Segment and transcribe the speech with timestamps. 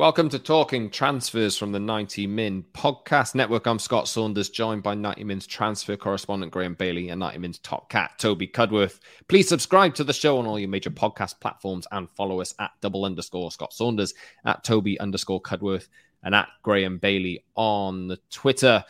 [0.00, 3.66] Welcome to Talking Transfers from the 90 Min Podcast Network.
[3.66, 7.90] I'm Scott Saunders, joined by 90 Min's transfer correspondent Graeme Bailey and 90 Min's top
[7.90, 9.00] cat Toby Cudworth.
[9.28, 12.70] Please subscribe to the show on all your major podcast platforms and follow us at
[12.80, 14.14] double underscore Scott Saunders,
[14.46, 15.88] at Toby underscore Cudworth,
[16.22, 18.82] and at Graeme Bailey on the Twitter.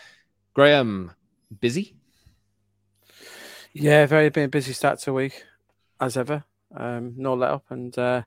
[0.54, 1.10] Graeme,
[1.58, 1.96] busy?
[3.72, 5.42] Yeah, very busy start to a week,
[6.00, 6.44] as ever.
[6.72, 8.22] Um, no let up, and uh,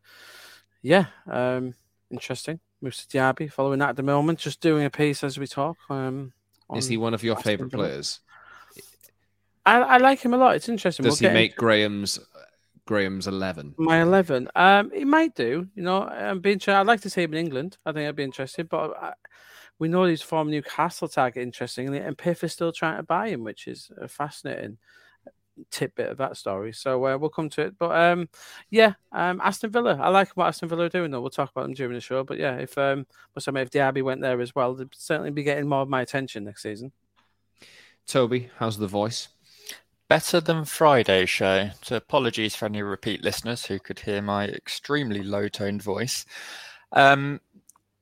[0.81, 1.75] yeah, um,
[2.11, 2.59] interesting.
[2.83, 5.77] Moussa Diaby following that at the moment, just doing a piece as we talk.
[5.89, 6.33] Um,
[6.75, 8.19] Is he one of your favourite players?
[9.65, 10.55] I, I, like him a lot.
[10.55, 11.05] It's interesting.
[11.05, 12.19] Does we'll he make Graeme's
[12.85, 13.73] Graeme's eleven?
[13.77, 14.49] My eleven.
[14.55, 15.67] Um, he might do.
[15.73, 16.59] You know, I'm being.
[16.67, 17.77] I'd like to see him in England.
[17.85, 19.13] I think I'd be interested, but I,
[19.79, 23.29] we know he's from Newcastle target interestingly, and, and PIF is still trying to buy
[23.29, 24.77] him, which is uh, fascinating
[25.71, 26.73] tidbit of that story.
[26.73, 27.77] So uh, we'll come to it.
[27.77, 28.29] But um,
[28.69, 29.97] yeah, um, Aston Villa.
[30.01, 31.21] I like what Aston Villa are doing though.
[31.21, 32.23] We'll talk about them during the show.
[32.23, 35.67] But yeah, if um, must if Diaby went there as well, they'd certainly be getting
[35.67, 36.91] more of my attention next season.
[38.05, 39.29] Toby, how's the voice?
[40.09, 41.69] Better than Friday's show.
[41.81, 46.25] So apologies for any repeat listeners who could hear my extremely low toned voice.
[46.91, 47.39] Um,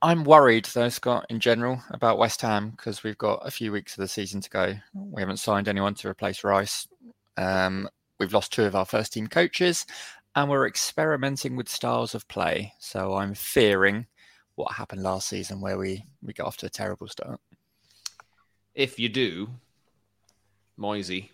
[0.01, 3.93] I'm worried though, Scott, in general, about West Ham because we've got a few weeks
[3.93, 4.73] of the season to go.
[4.93, 6.87] We haven't signed anyone to replace Rice.
[7.37, 9.85] Um, we've lost two of our first team coaches,
[10.35, 12.73] and we're experimenting with styles of play.
[12.79, 14.05] So I'm fearing
[14.55, 17.39] what happened last season, where we we got off to a terrible start.
[18.73, 19.49] If you do,
[20.77, 21.31] Moisey.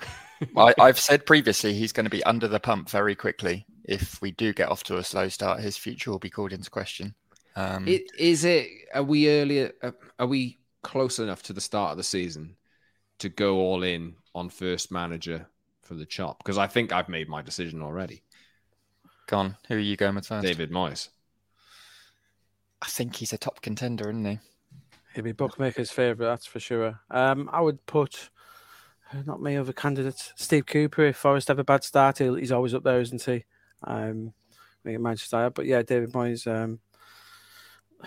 [0.56, 3.66] I, I've said previously he's going to be under the pump very quickly.
[3.84, 6.70] If we do get off to a slow start, his future will be called into
[6.70, 7.14] question.
[7.56, 8.68] Um, it, is it?
[8.94, 9.72] Are we earlier?
[9.82, 12.56] Uh, are we close enough to the start of the season
[13.18, 15.46] to go all in on first manager
[15.82, 16.38] for the chop?
[16.38, 18.22] Because I think I've made my decision already.
[19.26, 19.56] Gone.
[19.68, 20.46] Who are you going with first?
[20.46, 21.08] David Moyes.
[22.82, 24.38] I think he's a top contender, isn't he?
[25.14, 27.00] He'd be bookmakers' favourite, that's for sure.
[27.10, 28.30] Um, I would put
[29.12, 30.32] uh, not many other candidates.
[30.36, 33.44] Steve Cooper, if Forest have a bad start, he's always up there, isn't he?
[33.84, 36.46] Um, I think Manchester, but yeah, David Moyes.
[36.46, 36.80] Um,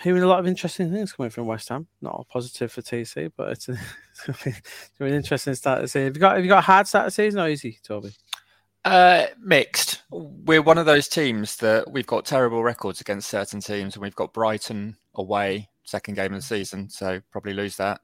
[0.01, 1.87] hearing a lot of interesting things coming from West Ham.
[2.01, 3.77] Not all positive for TC, but it's, a,
[4.45, 6.05] it's an interesting start to season.
[6.05, 8.11] Have you got have you got a hard start to season or easy, Toby?
[8.85, 10.03] Uh, mixed.
[10.11, 14.15] We're one of those teams that we've got terrible records against certain teams, and we've
[14.15, 18.01] got Brighton away second game of the season, so probably lose that.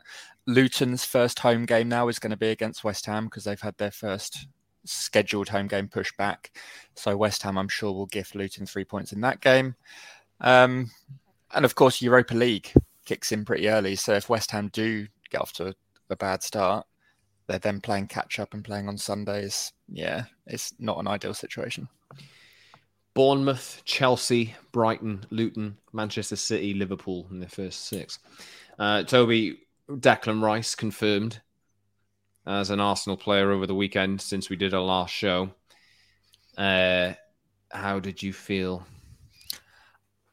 [0.48, 3.78] Luton's first home game now is going to be against West Ham because they've had
[3.78, 4.48] their first
[4.86, 6.52] scheduled home game pushed back.
[6.96, 9.76] So West Ham, I'm sure, will give Luton three points in that game.
[10.42, 10.92] Um,
[11.54, 12.72] and of course, Europa League
[13.06, 13.96] kicks in pretty early.
[13.96, 15.74] So if West Ham do get off to a,
[16.10, 16.86] a bad start,
[17.48, 19.74] they're then playing catch up and playing on Sundays.
[19.88, 21.88] Yeah, it's not an ideal situation.
[23.14, 28.20] Bournemouth, Chelsea, Brighton, Luton, Manchester City, Liverpool in their first six.
[28.80, 29.60] Uh, Toby,
[29.90, 31.40] Declan Rice confirmed
[32.48, 35.52] as an Arsenal player over the weekend since we did our last show.
[36.58, 37.14] Uh,
[37.72, 38.86] how did you feel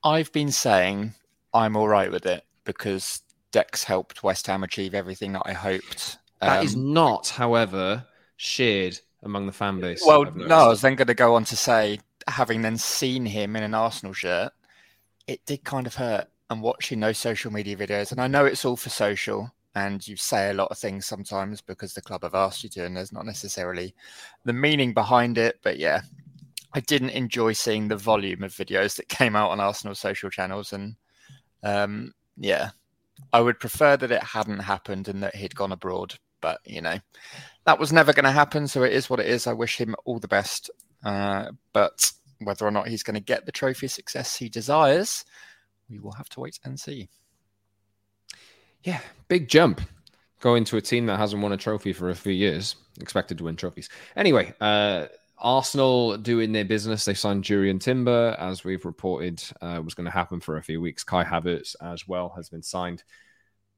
[0.02, 1.14] I've been saying
[1.52, 3.22] I'm all right with it because
[3.52, 6.18] Dex helped West Ham achieve everything that I hoped.
[6.40, 8.06] That um, is not, however,
[8.36, 10.02] shared among the fan base.
[10.06, 13.56] Well, no, I was then going to go on to say, having then seen him
[13.56, 14.52] in an Arsenal shirt,
[15.26, 16.28] it did kind of hurt.
[16.48, 20.16] And watching those social media videos, and I know it's all for social, and you
[20.16, 23.12] say a lot of things sometimes because the club have asked you to, and there's
[23.12, 23.94] not necessarily
[24.44, 25.60] the meaning behind it.
[25.62, 26.00] But yeah,
[26.72, 30.72] I didn't enjoy seeing the volume of videos that came out on Arsenal social channels,
[30.72, 30.96] and
[31.62, 32.70] um, yeah,
[33.32, 36.14] I would prefer that it hadn't happened and that he'd gone abroad.
[36.40, 36.98] But you know,
[37.64, 39.46] that was never going to happen, so it is what it is.
[39.46, 40.70] I wish him all the best,
[41.04, 45.24] uh, but whether or not he's going to get the trophy success he desires,
[45.90, 47.08] we will have to wait and see.
[48.82, 49.82] Yeah, big jump
[50.40, 53.44] going to a team that hasn't won a trophy for a few years, expected to
[53.44, 53.88] win trophies.
[54.16, 55.06] Anyway, uh,
[55.40, 57.04] Arsenal doing their business.
[57.04, 60.80] They signed Jurrien Timber, as we've reported, uh, was going to happen for a few
[60.80, 61.04] weeks.
[61.04, 63.02] Kai Havertz as well has been signed.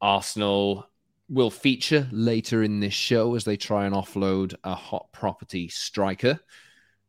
[0.00, 0.88] Arsenal
[1.29, 6.38] will feature later in this show as they try and offload a hot property striker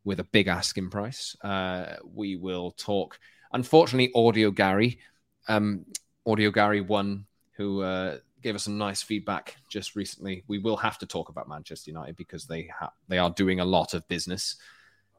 [0.04, 1.36] with a big asking price.
[1.44, 3.18] Uh, we will talk
[3.54, 5.00] Unfortunately, Audio Gary,
[5.48, 5.86] um,
[6.26, 10.44] Audio Gary one, who uh, gave us some nice feedback just recently.
[10.48, 13.66] We will have to talk about Manchester United because they ha- they are doing a
[13.66, 14.58] lot of business.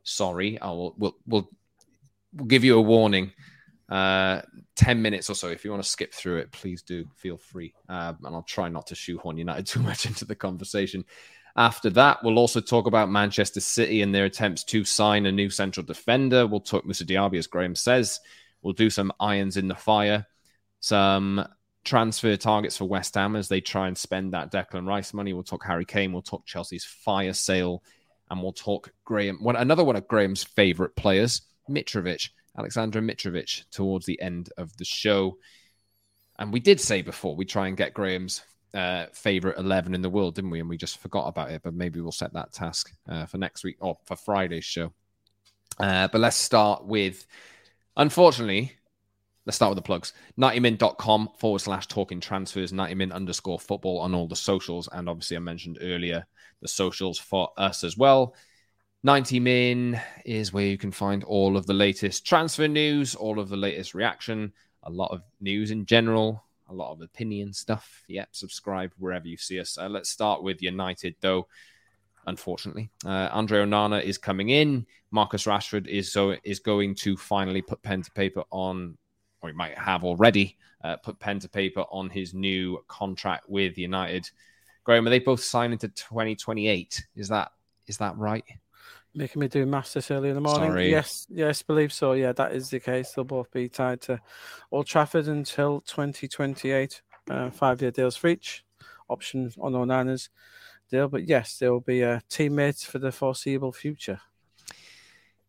[0.02, 1.50] Sorry, I will we'll, we'll,
[2.34, 3.32] we'll give you a warning.
[3.88, 4.40] Uh,
[4.76, 5.48] 10 minutes or so.
[5.48, 7.74] If you want to skip through it, please do feel free.
[7.88, 11.04] Uh, and I'll try not to shoehorn United too much into the conversation.
[11.56, 15.50] After that, we'll also talk about Manchester City and their attempts to sign a new
[15.50, 16.46] central defender.
[16.46, 18.20] We'll talk Moussa Diaby, as Graeme says.
[18.62, 20.26] We'll do some irons in the fire,
[20.80, 21.46] some
[21.84, 25.32] transfer targets for West Ham as they try and spend that Declan Rice money.
[25.32, 26.12] We'll talk Harry Kane.
[26.12, 27.82] We'll talk Chelsea's fire sale.
[28.30, 34.06] And we'll talk Graeme, one, another one of Graeme's favourite players, Mitrovic, Alexander Mitrovic, towards
[34.06, 35.36] the end of the show.
[36.38, 38.42] And we did say before we try and get Graeme's
[38.72, 40.60] uh, favorite 11 in the world, didn't we?
[40.60, 43.62] And we just forgot about it, but maybe we'll set that task uh, for next
[43.62, 44.92] week or for Friday's show.
[45.78, 47.26] Uh, but let's start with,
[47.96, 48.72] unfortunately,
[49.46, 54.26] let's start with the plugs 90min.com forward slash talking transfers, 90min underscore football on all
[54.26, 54.88] the socials.
[54.92, 56.26] And obviously, I mentioned earlier
[56.60, 58.34] the socials for us as well.
[59.02, 63.50] 90 Min is where you can find all of the latest transfer news, all of
[63.50, 64.50] the latest reaction,
[64.82, 68.02] a lot of news in general, a lot of opinion stuff.
[68.08, 69.76] Yep, subscribe wherever you see us.
[69.76, 71.46] Uh, let's start with United, though.
[72.26, 74.86] Unfortunately, uh, Andre Onana is coming in.
[75.10, 78.96] Marcus Rashford is so is going to finally put pen to paper on,
[79.44, 83.76] or he might have already uh, put pen to paper on his new contract with
[83.76, 84.30] United.
[84.84, 87.06] Graeme, are they both signing to 2028?
[87.14, 87.52] Is that
[87.86, 88.44] is that right?
[89.14, 90.70] Making me do maths this early in the morning.
[90.70, 90.90] Sorry.
[90.90, 92.12] Yes, yes, believe so.
[92.12, 93.12] Yeah, that is the case.
[93.12, 94.18] They'll both be tied to
[94.72, 97.02] Old Trafford until 2028.
[97.30, 98.64] Uh, five year deals for each.
[99.08, 100.30] Option on Onana's
[100.90, 101.08] deal.
[101.08, 104.20] But yes, they will be uh, teammates for the foreseeable future.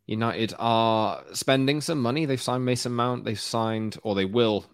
[0.07, 2.25] United are spending some money.
[2.25, 3.25] They've signed Mason Mount.
[3.25, 4.65] They've signed, or they will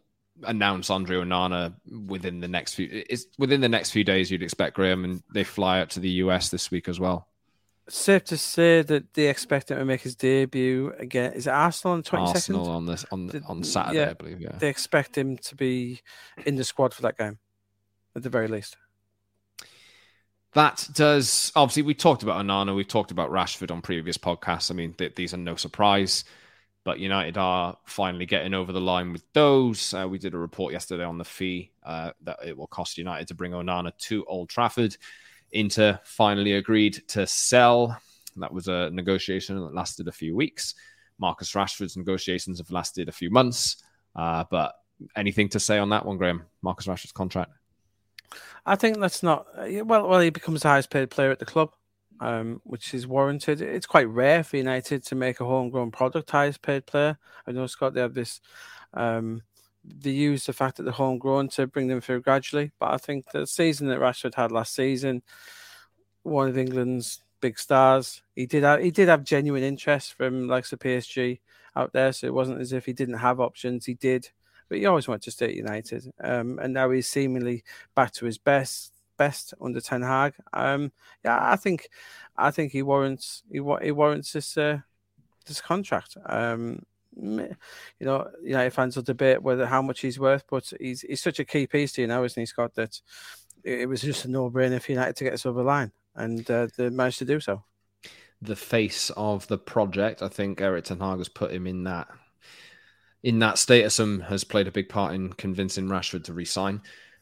[0.43, 1.73] announce Andre Onana
[2.07, 2.87] within the next few.
[2.91, 4.29] It's within the next few days.
[4.29, 7.27] You'd expect Graeme, and they fly out to the US this week as well
[7.91, 11.33] safe to say that they expect him to make his debut again.
[11.33, 12.55] Is it Arsenal on the twenty second?
[12.55, 14.41] Arsenal on this on on Saturday, yeah, I believe.
[14.41, 16.01] Yeah, they expect him to be
[16.45, 17.39] in the squad for that game,
[18.15, 18.77] at the very least.
[20.53, 24.69] That does obviously we talked about Onana, we've talked about Rashford on previous podcasts.
[24.69, 26.25] I mean, th- these are no surprise,
[26.83, 29.93] but United are finally getting over the line with those.
[29.93, 33.29] Uh, we did a report yesterday on the fee uh, that it will cost United
[33.29, 34.97] to bring Onana to Old Trafford.
[35.53, 37.97] Inter finally agreed to sell.
[38.37, 40.75] That was a negotiation that lasted a few weeks.
[41.17, 43.83] Marcus Rashford's negotiations have lasted a few months.
[44.15, 44.75] Uh, but
[45.15, 46.43] anything to say on that one, Graeme?
[46.61, 47.51] Marcus Rashford's contract?
[48.65, 50.07] I think that's not well.
[50.07, 51.73] Well, he becomes the highest paid player at the club,
[52.19, 53.61] um, which is warranted.
[53.61, 57.17] It's quite rare for United to make a homegrown product highest paid player.
[57.47, 58.39] I know Scott they have this
[58.93, 59.41] um,
[59.83, 62.71] they use the fact that they're homegrown to bring them through gradually.
[62.79, 65.23] But I think the season that Rashford had last season,
[66.23, 70.71] one of England's big stars, he did have he did have genuine interest from likes
[70.71, 71.39] of PSG
[71.75, 72.13] out there.
[72.13, 73.85] So it wasn't as if he didn't have options.
[73.85, 74.29] He did,
[74.71, 76.09] but he always wanted to stay at United.
[76.23, 80.33] Um, and now he's seemingly back to his best best under Ten Hag.
[80.53, 80.93] Um,
[81.25, 81.89] yeah, I think
[82.37, 84.77] I think he warrants he, he warrants this uh,
[85.45, 86.15] this contract.
[86.25, 86.85] Um,
[87.17, 87.57] you
[87.99, 91.45] know, United fans will debate whether how much he's worth, but he's he's such a
[91.45, 92.73] key piece to you now, isn't he, Scott?
[92.75, 93.01] That
[93.65, 96.67] it was just a no-brainer for United to get us over the line, and uh,
[96.77, 97.61] they managed to do so.
[98.41, 102.07] The face of the project, I think Erik Ten Hag has put him in that
[103.23, 106.81] in that status and has played a big part in convincing Rashford to resign.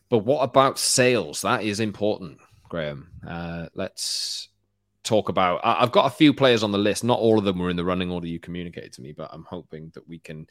[0.10, 1.42] But what about sales?
[1.42, 3.08] That is important, Graeme.
[3.28, 4.50] Uh, let's
[5.04, 5.62] talk about.
[5.64, 7.04] I've got a few players on the list.
[7.04, 9.44] Not all of them were in the running order you communicated to me, but I'm
[9.44, 10.48] hoping that we can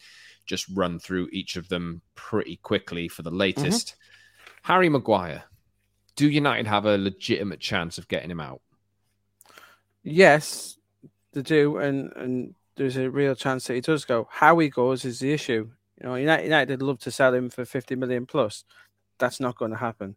[0.47, 3.89] just run through each of them pretty quickly for the latest.
[3.89, 4.73] Mm-hmm.
[4.73, 5.45] Harry Maguire.
[6.17, 8.61] Do United have a legitimate chance of getting him out?
[10.03, 10.77] Yes,
[11.33, 14.29] they do, and and there's a real chance that he does go.
[14.31, 15.71] How he goes is the issue.
[16.01, 18.65] You know, United, United love to sell him for 50 million plus.
[19.19, 20.17] That's not going to happen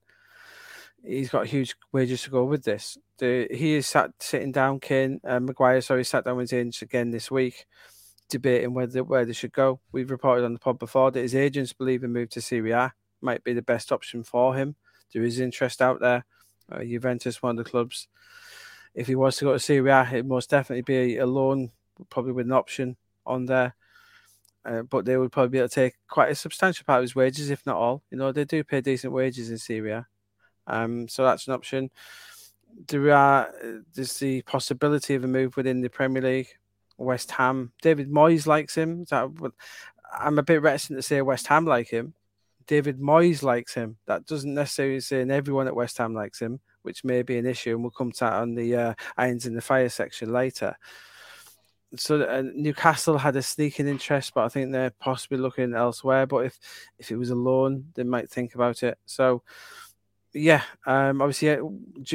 [1.04, 2.98] he's got huge wages to go with this.
[3.18, 5.82] The, he is sat sitting down, Kane uh, Maguire.
[5.82, 7.66] Sorry, sat down with Zinch again this week,
[8.30, 9.80] debating whether where they should go.
[9.92, 12.94] We've reported on the pod before that his agents believe a move to Serie A
[13.22, 14.76] might be the best option for him.
[15.14, 16.26] There is interest out there.
[16.72, 18.08] Uh, Juventus, one of the clubs.
[18.94, 21.72] If he was to go to Serie A, it most definitely be a loan,
[22.10, 23.76] probably with an option on there.
[24.64, 27.16] Uh, but they would probably be able to take quite a substantial part of his
[27.16, 28.04] wages, if not all.
[28.12, 30.08] You know, they do pay decent wages in Serie A.
[30.68, 31.90] Um, so that's an option.
[32.88, 33.52] There are
[33.94, 36.50] there's the possibility of a move within the Premier League.
[37.02, 37.72] West Ham.
[37.82, 39.06] David Moyes likes him.
[39.10, 39.30] That,
[40.18, 42.14] I'm a bit reticent to say West Ham like him.
[42.68, 43.98] David Moyes likes him.
[44.06, 47.72] That doesn't necessarily say everyone at West Ham likes him, which may be an issue,
[47.72, 50.78] and we'll come to that on the uh, irons in the fire section later.
[51.96, 56.26] So uh, Newcastle had a sneaking interest, but I think they're possibly looking elsewhere.
[56.26, 56.60] But if
[56.98, 58.98] if it was a loan, they might think about it.
[59.06, 59.44] So
[60.34, 61.60] yeah, um, obviously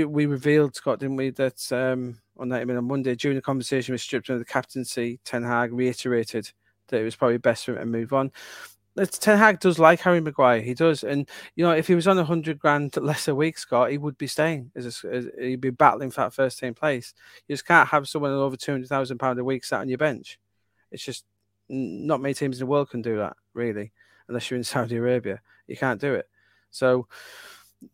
[0.05, 4.01] we revealed Scott, didn't we, that um, on that on Monday during the conversation with
[4.01, 6.51] stripped of the captaincy, Ten Hag reiterated
[6.89, 8.33] that it was probably best for him to move on.
[9.05, 10.61] Ten Hag does like Harry Maguire.
[10.61, 13.59] He does, and you know, if he was on a hundred grand less a week,
[13.59, 14.71] Scott, he would be staying.
[14.75, 17.13] As, a, as he'd be battling for that first team place.
[17.47, 19.99] You just can't have someone over two hundred thousand pound a week sat on your
[19.99, 20.39] bench.
[20.91, 21.25] It's just
[21.69, 23.93] not many teams in the world can do that, really,
[24.29, 25.41] unless you're in Saudi Arabia.
[25.67, 26.29] You can't do it.
[26.71, 27.07] So,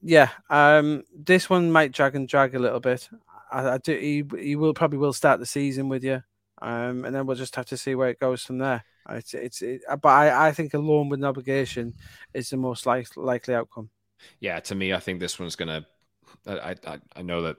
[0.03, 3.09] yeah, um, this one might drag and drag a little bit.
[3.51, 3.97] I, I do.
[3.97, 6.23] He, he will probably will start the season with you,
[6.63, 8.85] um, and then we'll just have to see where it goes from there.
[9.11, 11.95] It's it's, it, but I, I think a loan with an obligation
[12.33, 13.91] is the most like, likely outcome.
[14.39, 15.85] Yeah, to me, I think this one's gonna.
[16.47, 17.57] I, I I know that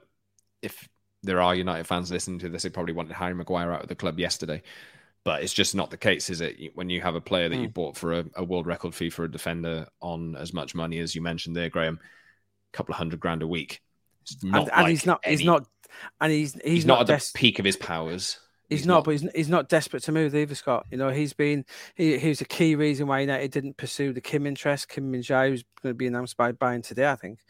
[0.62, 0.88] if
[1.22, 3.94] there are United fans listening to this, they probably wanted Harry Maguire out of the
[3.94, 4.62] club yesterday.
[5.22, 6.74] But it's just not the case, is it?
[6.74, 7.62] When you have a player that mm.
[7.62, 10.98] you bought for a, a, world record fee for a defender on as much money
[10.98, 13.80] as you mentioned there, Graeme, a couple of hundred grand a week.
[14.42, 15.20] and, and like he's not.
[15.24, 15.66] Any, he's not.
[16.20, 18.38] And he's he's, he's not, not, at the peak of his powers.
[18.68, 20.86] He's, he's not, not, but he's, he's not desperate to move either, Scott.
[20.90, 24.46] You know, he's been he, he's a key reason why United didn't pursue the Kim
[24.46, 24.88] interest.
[24.88, 27.40] Kim Min Jae, who's going to be announced by Bayern today, I think.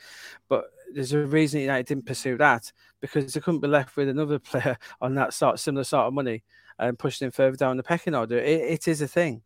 [0.49, 4.39] But there's a reason United didn't pursue that because they couldn't be left with another
[4.41, 6.43] player on that sort similar sort of money
[6.79, 8.39] and pushing him further down the pecking order.
[8.39, 9.43] it, it is a thing,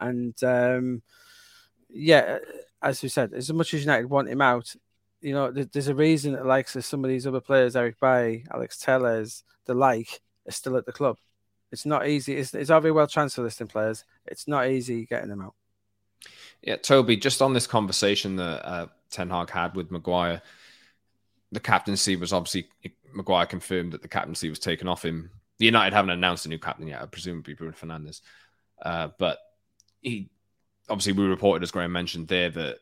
[0.00, 1.02] and um,
[1.88, 2.38] yeah,
[2.82, 4.74] as we said, as much as United want him out,
[5.20, 8.78] you know, there's a reason that likes some of these other players, Eric Bailly, Alex
[8.78, 11.16] Telles, the like are still at the club.
[11.72, 12.36] It's not easy.
[12.36, 14.04] It's, it's very well transfer listing players.
[14.26, 15.54] It's not easy getting them out.
[16.62, 20.42] Yeah, Toby, just on this conversation that uh, Ten Hag had with Maguire,
[21.52, 22.68] the captaincy was obviously
[23.12, 25.30] Maguire confirmed that the captaincy was taken off him.
[25.58, 28.20] The United haven't announced a new captain yet, presumably Bruno Fernandes.
[28.80, 29.38] Uh, but
[30.02, 30.30] he
[30.88, 32.78] obviously we reported, as Graeme mentioned there, that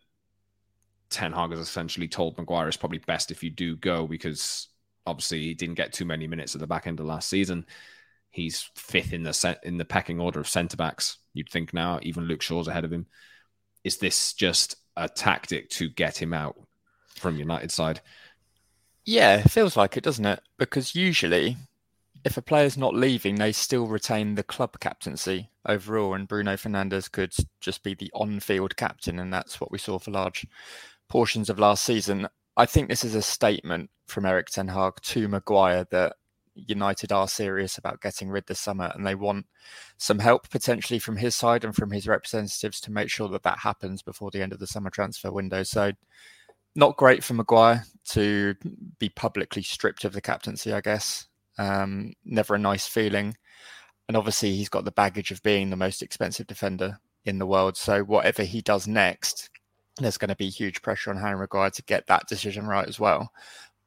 [1.11, 4.69] Ten Hag has essentially told Maguire it's probably best if you do go because
[5.07, 7.67] obviously he didn't get too many minutes at the back end of last season.
[8.31, 11.19] He's fifth in the set in the pecking order of centre backs.
[11.35, 13.07] You'd think now, even Luke Shaw's ahead of him.
[13.85, 16.57] Is this just a tactic to get him out
[17.17, 18.01] from United side?
[19.05, 20.41] Yeah, it feels like it, doesn't it?
[20.59, 21.57] Because usually,
[22.25, 27.13] if a player's not leaving, they still retain the club captaincy overall, and Bruno Fernandes
[27.13, 30.47] could just be the on-field captain, and that's what we saw for large
[31.09, 32.27] portions of last season.
[32.57, 36.15] I think this is a statement from Erik Ten Hag to Maguire that
[36.55, 39.47] United are serious about getting rid this summer and they want
[39.97, 43.59] some help potentially from his side and from his representatives to make sure that that
[43.59, 45.63] happens before the end of the summer transfer window.
[45.63, 45.93] So,
[46.77, 48.55] not great for Maguire to
[48.99, 51.27] be publicly stripped of the captaincy, I guess.
[51.57, 53.37] Um, never a nice feeling.
[54.09, 57.77] And obviously, he's got the baggage of being the most expensive defender in the world.
[57.77, 59.51] So, whatever he does next,
[59.99, 62.99] there's going to be huge pressure on Harry Maguire to get that decision right as
[62.99, 63.33] well.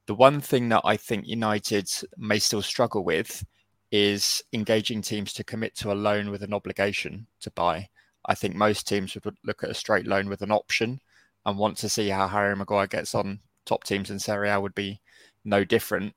[0.06, 3.46] The one thing that I think United may still struggle with
[3.92, 7.90] is engaging teams to commit to a loan with an obligation to buy.
[8.26, 11.02] I think most teams would look at a straight loan with an option
[11.46, 13.40] and want to see how Harry Maguire gets on.
[13.66, 15.02] Top teams in Serie A would be
[15.44, 16.14] no different.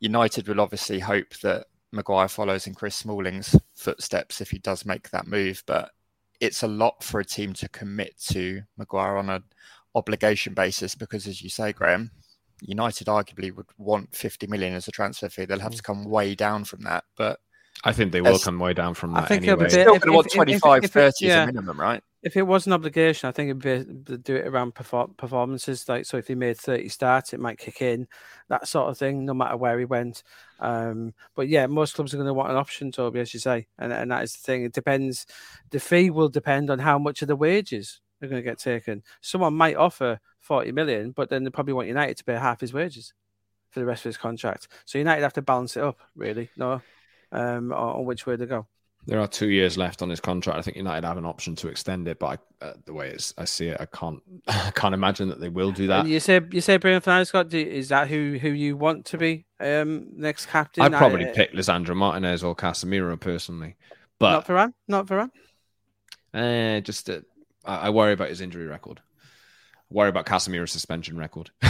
[0.00, 5.10] United will obviously hope that Maguire follows in Chris Smalling's footsteps if he does make
[5.10, 5.90] that move, but
[6.40, 9.44] it's a lot for a team to commit to Maguire on an
[9.94, 12.10] obligation basis because, as you say, Graeme,
[12.62, 15.44] United arguably would want 50 million as a transfer fee.
[15.44, 17.04] They'll have to come way down from that.
[17.16, 17.40] But
[17.84, 19.24] I think they will come way down from that.
[19.24, 19.68] I think anyway.
[19.68, 21.28] Still going to want 25, if, if, 30 yeah.
[21.28, 22.02] as a minimum, right?
[22.22, 25.88] If it was an obligation, I think it'd be do it around performances.
[25.88, 28.08] Like, so if he made 30 starts, it might kick in,
[28.48, 30.24] that sort of thing, no matter where he went.
[30.58, 33.68] Um, but yeah, most clubs are going to want an option, Toby, as you say.
[33.78, 34.64] And, and that is the thing.
[34.64, 35.26] It depends.
[35.70, 39.02] The fee will depend on how much of the wages are going to get taken.
[39.20, 42.72] Someone might offer 40 million, but then they probably want United to pay half his
[42.72, 43.12] wages
[43.70, 44.68] for the rest of his contract.
[44.84, 46.80] So United have to balance it up, really, no,
[47.32, 48.66] um, on, which way to go.
[49.08, 50.58] There are two years left on his contract.
[50.58, 53.46] I think United have an option to extend it, but I, uh, the way I
[53.46, 56.00] see it, I can't, I can't imagine that they will do that.
[56.00, 57.52] And you say you say Bruno Fernandes, Scott.
[57.54, 60.84] is that who who you want to be um, next captain?
[60.84, 63.76] I'd probably I, uh, pick Lisandro Martinez or Casemiro personally,
[64.18, 65.30] but not Varane, not Varane.
[66.34, 67.20] Uh, just uh,
[67.64, 69.00] I worry about his injury record
[69.90, 71.50] worry about Casemiro's suspension record.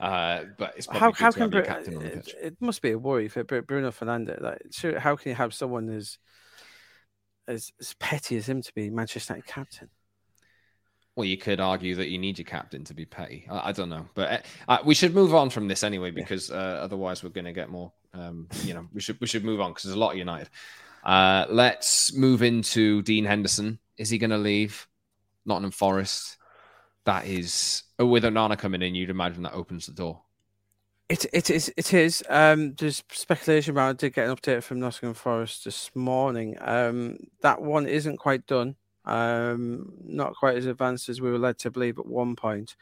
[0.00, 3.90] uh, but it's how, how can Br- it, it, must be a worry for Bruno
[3.90, 4.40] Fernandes.
[4.40, 6.18] Like, how can you have someone who's
[7.48, 9.88] as, as petty as him to be Manchester United captain.
[11.16, 13.46] Well, you could argue that you need your captain to be petty.
[13.48, 16.50] I, I don't know, but uh, uh we should move on from this anyway because
[16.50, 17.92] uh, otherwise we're going to get more.
[18.12, 20.50] Um, you know, we should we should move on because there's a lot of United.
[21.04, 23.78] Uh, let's move into Dean Henderson.
[23.96, 24.88] Is he going to leave
[25.44, 26.38] Nottingham Forest?
[27.04, 30.22] That is, oh, with Onana coming in, you'd imagine that opens the door.
[31.14, 32.24] It it is it is.
[32.28, 33.90] Um, there's speculation around.
[33.90, 36.56] I did get an update from Nottingham Forest this morning.
[36.60, 38.74] Um, that one isn't quite done.
[39.04, 42.74] Um, not quite as advanced as we were led to believe at one point.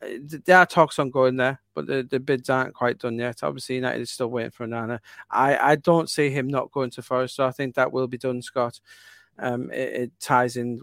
[0.00, 3.42] Uh, there are talks ongoing there, but the, the bids aren't quite done yet.
[3.42, 5.00] Obviously, United is still waiting for Onana.
[5.30, 8.16] I, I don't see him not going to Forest, so I think that will be
[8.16, 8.80] done, Scott.
[9.38, 10.80] Um, it, it ties in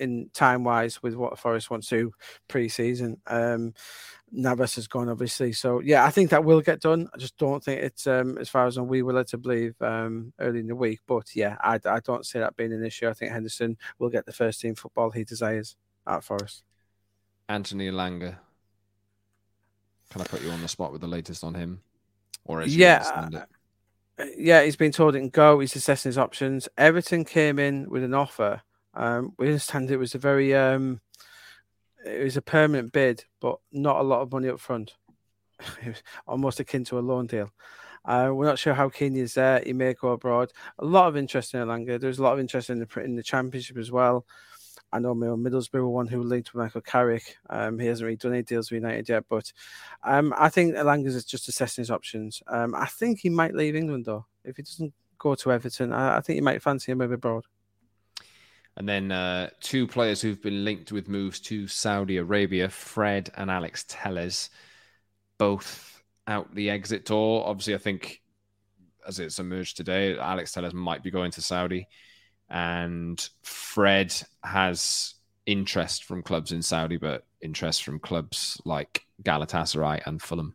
[0.00, 2.12] in time wise with what Forest wants to
[2.48, 3.20] pre-season.
[3.26, 3.74] Um,
[4.32, 7.08] Navas has gone obviously, so yeah, I think that will get done.
[7.12, 10.32] I just don't think it's um, as far as we were led to believe um,
[10.38, 11.00] early in the week.
[11.06, 13.08] But yeah, I, I don't see that being an issue.
[13.08, 15.76] I think Henderson will get the first team football he desires
[16.06, 16.62] at Forest.
[17.48, 18.36] Anthony Elanga.
[20.10, 21.82] Can I put you on the spot with the latest on him?
[22.44, 23.02] Or is yeah,
[24.18, 25.58] uh, yeah, he's been told it can go.
[25.60, 26.68] He's assessing his options.
[26.78, 28.62] Everton came in with an offer
[28.94, 31.00] um, we understand it was a very um,
[32.04, 34.94] it was a permanent bid, but not a lot of money up front.
[35.82, 37.50] it was almost akin to a loan deal.
[38.04, 39.62] Uh, we're not sure how keen he is there.
[39.64, 40.52] He may go abroad.
[40.78, 42.00] A lot of interest in Elanga.
[42.00, 44.24] There's a lot of interest in the in the championship as well.
[44.92, 47.36] I know Middlesbrough one who linked with Michael Carrick.
[47.48, 49.52] Um, he hasn't really done any deals with United yet, but
[50.02, 52.42] um, I think Elanga's is just assessing his options.
[52.48, 54.26] Um, I think he might leave England though.
[54.44, 57.44] If he doesn't go to Everton, I, I think he might fancy him over abroad.
[58.80, 63.50] And then uh, two players who've been linked with moves to Saudi Arabia, Fred and
[63.50, 64.48] Alex Telles,
[65.36, 67.46] both out the exit door.
[67.46, 68.22] Obviously, I think
[69.06, 71.88] as it's emerged today, Alex Telles might be going to Saudi,
[72.48, 75.12] and Fred has
[75.44, 80.54] interest from clubs in Saudi, but interest from clubs like Galatasaray and Fulham.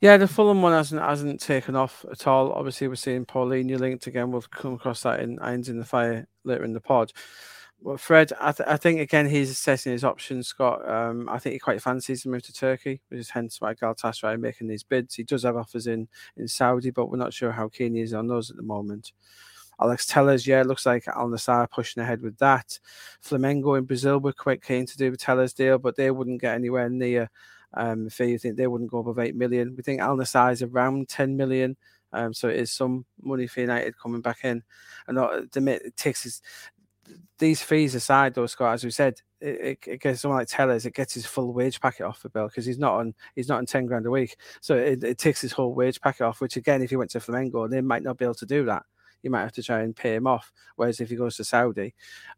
[0.00, 2.52] Yeah, the Fulham one hasn't hasn't taken off at all.
[2.52, 4.30] Obviously, we're seeing Palhinha linked again.
[4.30, 7.12] We'll come across that in Irons in the Fire later in the pod.
[7.82, 10.48] But Fred, I, th- I think again he's assessing his options.
[10.48, 13.74] Scott, um, I think he quite fancies to move to Turkey, which is hence why
[13.74, 15.14] Galatasaray making these bids.
[15.14, 18.14] He does have offers in in Saudi, but we're not sure how keen he is
[18.14, 19.12] on those at the moment.
[19.80, 22.78] Alex Telles, yeah, looks like Al Nassr pushing ahead with that.
[23.22, 26.54] Flamengo in Brazil were quite keen to do the Telles deal, but they wouldn't get
[26.54, 27.28] anywhere near
[27.76, 28.08] um.
[28.18, 29.74] You think they wouldn't go above eight million.
[29.76, 31.76] We think Al Nassr is around ten million.
[32.14, 34.62] Um, so it is some money for United coming back in.
[35.08, 36.42] And it takes his,
[37.38, 40.94] these fees aside, though, Scott, as we said, it, it, gets someone like Telles, it
[40.94, 43.66] gets his full wage packet off for Bill because he's not on he's not on
[43.66, 44.36] ten grand a week.
[44.62, 47.18] So it, it takes his whole wage packet off, which again, if he went to
[47.18, 48.84] Flamengo, they might not be able to do that.
[49.22, 50.52] You might have to try and pay him off.
[50.76, 51.94] Whereas if he goes to Saudi,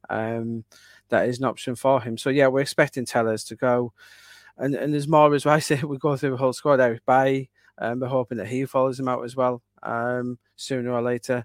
[0.08, 0.64] um,
[1.10, 2.16] that is an option for him.
[2.16, 3.92] So yeah, we're expecting Telles to go
[4.58, 5.54] and and there's more as well.
[5.56, 6.80] I say we go through the whole squad.
[6.80, 11.02] Eric Bailly, um, we're hoping that he follows him out as well um, sooner or
[11.02, 11.44] later.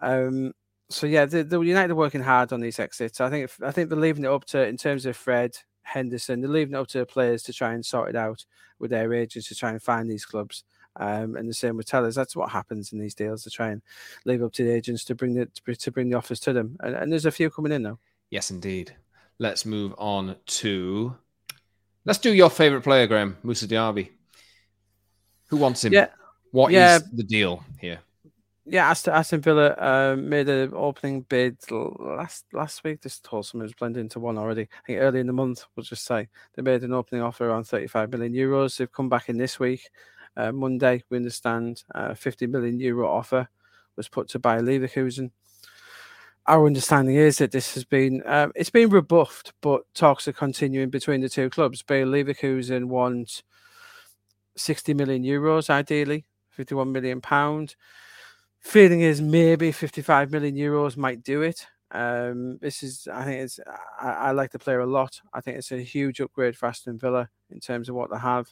[0.00, 0.52] Um,
[0.90, 3.20] so yeah, the, the United are working hard on these exits.
[3.20, 6.40] I think I think they're leaving it up to in terms of Fred Henderson.
[6.40, 8.44] They're leaving it up to the players to try and sort it out
[8.78, 10.64] with their agents to try and find these clubs.
[10.96, 12.14] Um, and the same with Telles.
[12.14, 13.80] That's what happens in these deals to try and
[14.26, 16.76] leave up to the agents to bring the to bring the offers to them.
[16.80, 17.98] And, and there's a few coming in now.
[18.30, 18.94] Yes, indeed.
[19.38, 21.16] Let's move on to
[22.04, 24.10] Let's do your favorite player, Graeme, Moussa Diaby.
[25.48, 25.92] Who wants him?
[25.92, 26.08] Yeah.
[26.50, 26.96] What yeah.
[26.96, 28.00] is the deal here?
[28.64, 33.00] Yeah, Aston, Aston Villa um, made an opening bid last last week.
[33.00, 34.62] This summer was blended into one already.
[34.62, 37.64] I think early in the month, we'll just say they made an opening offer around
[37.64, 38.76] 35 million euros.
[38.76, 39.90] They've come back in this week,
[40.36, 41.02] uh, Monday.
[41.10, 43.48] We understand uh, 50 million euro offer
[43.96, 45.30] was put to Bayer Leverkusen
[46.46, 50.90] our understanding is that this has been um, it's been rebuffed, but talks are continuing
[50.90, 51.82] between the two clubs.
[51.82, 53.42] Bayer Leverkusen wants
[54.56, 57.76] 60 million euros, ideally 51 million pound.
[58.60, 61.66] Feeling is maybe 55 million euros might do it.
[61.90, 63.60] Um, this is, I think it's,
[64.00, 65.20] I, I, like the player a lot.
[65.34, 68.48] I think it's a huge upgrade for Aston Villa in terms of what they have.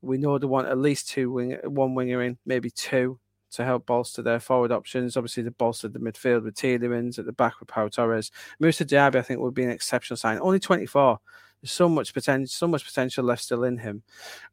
[0.00, 3.18] We know they want at least two wing, one winger in, maybe two
[3.52, 5.16] to help bolster their forward options.
[5.16, 8.30] Obviously, they bolstered the midfield with Tielemans at the back with Pau Torres.
[8.58, 10.38] Moussa Diaby, I think, would be an exceptional sign.
[10.40, 11.18] Only 24.
[11.60, 14.02] There's so much potential, so much potential left still in him.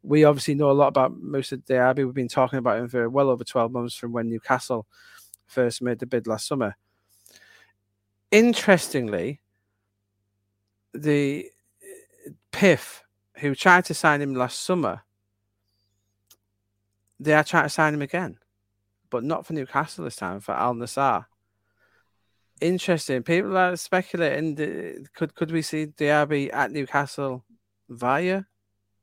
[0.02, 2.04] We obviously know a lot about Moussa Diaby.
[2.04, 4.86] We've been talking about him for well over 12 months from when Newcastle
[5.46, 6.76] first made the bid last summer.
[8.30, 9.40] Interestingly,
[10.92, 11.50] the
[11.82, 13.00] uh, PIF
[13.38, 15.02] who tried to sign him last summer,
[17.18, 18.38] they are trying to sign him again
[19.10, 21.26] but not for Newcastle this time, for Al Nassr.
[22.60, 23.22] Interesting.
[23.22, 27.44] People are speculating could could we see Diaby at Newcastle
[27.88, 28.44] via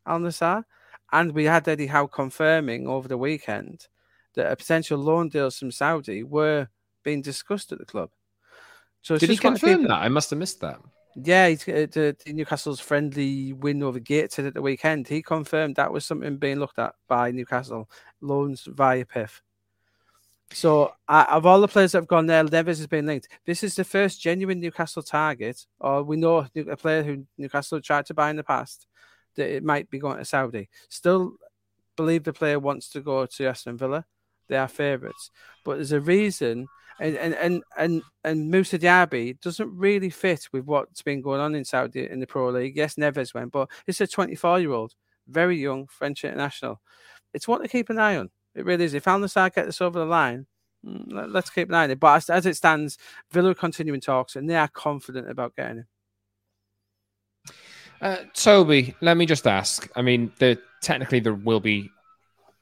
[0.06, 0.64] Al Nassr?
[1.12, 3.88] And we had Eddie Howe confirming over the weekend
[4.36, 6.68] that a potential loan deal from Saudi were
[7.04, 8.10] being discussed at the club.
[9.02, 9.88] So did he confirm keep...
[9.88, 10.02] that?
[10.02, 10.80] I must have missed that.
[11.16, 15.08] Yeah, he's, uh, the, the Newcastle's friendly win over Gateshead at the weekend.
[15.08, 17.90] He confirmed that was something being looked at by Newcastle
[18.22, 19.42] loans via PIF.
[20.52, 23.28] So, uh, of all the players that have gone there, Neves has been linked.
[23.46, 28.06] This is the first genuine Newcastle target, or we know a player who Newcastle tried
[28.06, 28.88] to buy in the past
[29.36, 30.70] that it might be going to Saudi.
[30.90, 31.34] Still
[31.96, 34.06] believe the player wants to go to Aston Villa.
[34.48, 35.32] They are favourites,
[35.66, 36.68] but there's a reason.
[37.00, 41.54] And and and and and Moussa Diaby doesn't really fit with what's been going on
[41.54, 42.76] in Saudi in the Pro League.
[42.76, 44.94] Yes, Neves went, but it's a 24 year old,
[45.28, 46.82] very young French international.
[47.34, 48.32] It's one to keep an eye on.
[48.58, 48.96] It really is.
[48.96, 50.48] If Al Nassr get this over the line,
[50.84, 52.00] mm, let's keep an eye on it.
[52.00, 52.98] But as, as it stands,
[53.32, 55.88] Villa are continuing talks and they are confident about getting him.
[58.02, 59.88] Uh, Toby, let me just ask.
[59.96, 61.92] I mean, the, technically there will be,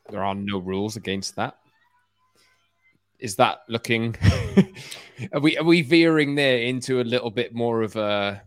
[0.10, 1.56] there are no rules against that.
[3.18, 4.18] Is that looking?
[5.34, 8.42] are we are we veering there into a little bit more of a?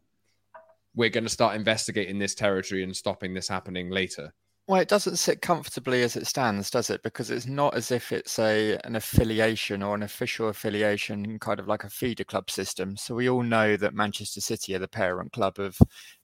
[0.94, 4.34] We're going to start investigating this territory and stopping this happening later.
[4.68, 7.02] Well, it doesn't sit comfortably as it stands, does it?
[7.02, 11.66] Because it's not as if it's a an affiliation or an official affiliation, kind of
[11.66, 12.94] like a feeder club system.
[12.96, 15.78] So we all know that Manchester City are the parent club of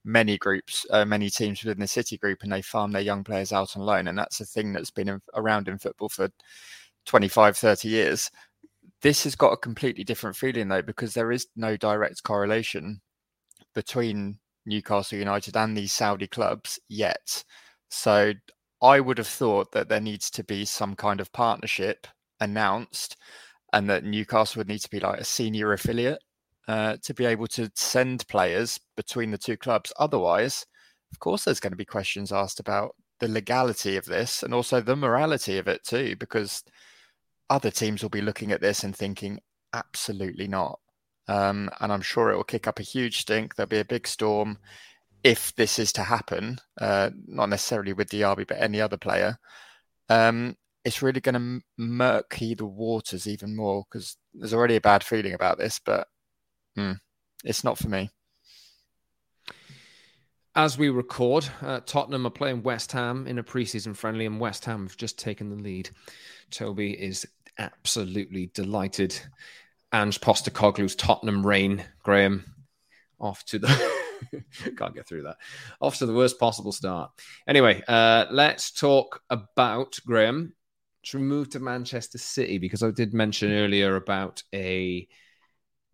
[0.04, 3.50] many groups, uh, many teams within the City group, and they farm their young players
[3.52, 4.08] out on loan.
[4.08, 6.28] And that's a thing that's been around in football for
[7.06, 8.30] 25, 30 years.
[9.02, 13.00] This has got a completely different feeling though, because there is no direct correlation
[13.74, 17.44] between Newcastle United and these Saudi clubs yet.
[17.90, 18.32] So
[18.82, 22.06] I would have thought that there needs to be some kind of partnership
[22.40, 23.16] announced
[23.72, 26.22] and that Newcastle would need to be like a senior affiliate
[26.68, 29.92] uh, to be able to send players between the two clubs.
[29.98, 30.64] Otherwise,
[31.12, 34.80] of course, there's going to be questions asked about the legality of this and also
[34.80, 36.62] the morality of it too, because
[37.50, 39.38] other teams will be looking at this and thinking,
[39.72, 40.78] absolutely not.
[41.28, 43.54] Um, and I'm sure it will kick up a huge stink.
[43.54, 44.58] There'll be a big storm
[45.24, 49.38] if this is to happen, uh, not necessarily with Diaby, but any other player,
[50.10, 55.02] um, it's really going to murky the waters even more because there's already a bad
[55.02, 56.06] feeling about this, but
[56.78, 56.98] mm,
[57.42, 58.10] it's not for me.
[60.54, 64.66] As we record, uh, Tottenham are playing West Ham in a preseason friendly, and West
[64.66, 65.88] Ham have just taken the lead.
[66.50, 67.26] Toby is
[67.58, 69.18] absolutely delighted.
[69.92, 72.44] Ange Postecoglou's Tottenham reign, Graeme,
[73.18, 73.93] off to the
[74.78, 75.36] Can't get through that.
[75.80, 77.10] Off to the worst possible start.
[77.46, 80.52] Anyway, uh, let's talk about Graeme.
[81.12, 82.58] We move to Manchester City?
[82.58, 85.06] Because I did mention earlier about a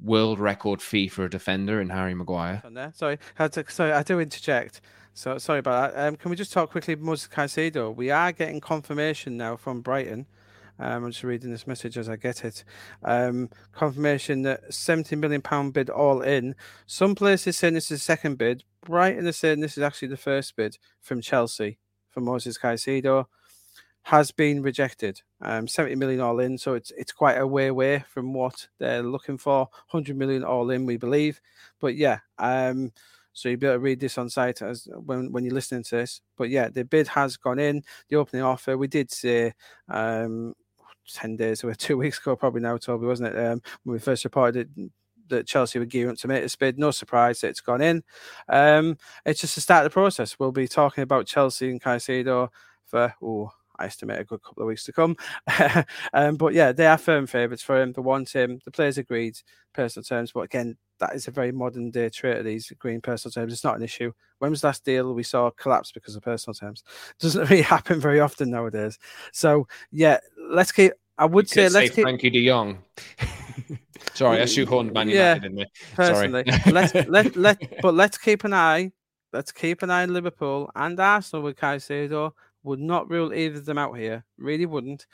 [0.00, 2.62] world record fee for a defender in Harry Maguire.
[2.94, 4.80] Sorry, I to, sorry, I do interject.
[5.14, 6.06] So sorry about that.
[6.06, 7.94] Um, can we just talk quickly, Moises Caicedo?
[7.94, 10.26] We are getting confirmation now from Brighton
[10.80, 12.64] um, I'm just reading this message as I get it.
[13.04, 16.54] Um, confirmation that 70 million pound bid all in.
[16.86, 18.64] Some places saying this is the second bid.
[18.86, 23.26] Brighton are saying this is actually the first bid from Chelsea for Moises Caicedo.
[24.04, 25.20] Has been rejected.
[25.42, 29.02] Um, 70 million all in, so it's it's quite a way away from what they're
[29.02, 29.68] looking for.
[29.90, 31.42] 100 million all in, we believe.
[31.78, 32.92] But yeah, um,
[33.34, 35.96] so you'll be able to read this on site as when, when you're listening to
[35.96, 36.22] this.
[36.38, 38.78] But yeah, the bid has gone in, the opening offer.
[38.78, 39.52] We did say
[39.88, 40.54] um,
[41.14, 43.38] 10 days or two weeks ago, probably now, Toby, wasn't it?
[43.38, 44.90] Um, when we first reported it,
[45.28, 46.78] that Chelsea were gearing up to make this bid.
[46.78, 48.02] No surprise that it's gone in.
[48.48, 50.38] Um, it's just the start of the process.
[50.38, 52.48] We'll be talking about Chelsea and Caicedo
[52.84, 55.16] for, oh, I estimate a good couple of weeks to come.
[56.12, 57.92] um, but yeah, they are firm favourites for him.
[57.92, 58.60] They want him.
[58.64, 59.38] The players agreed
[59.72, 60.32] personal terms.
[60.32, 63.52] But again, that is a very modern day trait of these green personal terms.
[63.52, 64.12] It's not an issue.
[64.38, 66.84] When was last deal we saw collapse because of personal terms?
[67.18, 68.98] Doesn't really happen very often nowadays.
[69.32, 70.18] So yeah,
[70.50, 70.92] let's keep.
[71.20, 72.78] I would say let's keep Frenkie De Jong.
[74.14, 75.66] Sorry, I shoehorned Man United yeah, in there.
[75.94, 78.90] Personally, let's let let but let's keep an eye.
[79.30, 82.32] Let's keep an eye on Liverpool and Arsenal with Caicedo.
[82.62, 84.24] Would not rule either of them out here.
[84.38, 85.06] Really wouldn't.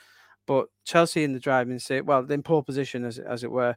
[0.47, 3.75] But Chelsea in the driving seat, well, in poor position as as it were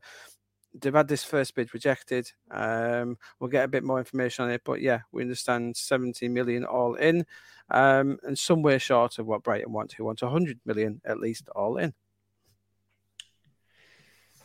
[0.79, 2.31] they've had this first bid rejected.
[2.51, 6.63] Um, we'll get a bit more information on it, but yeah, we understand 70 million
[6.63, 7.25] all in,
[7.71, 11.77] um, and somewhere short of what Brighton want, who want 100 million at least all
[11.77, 11.91] in.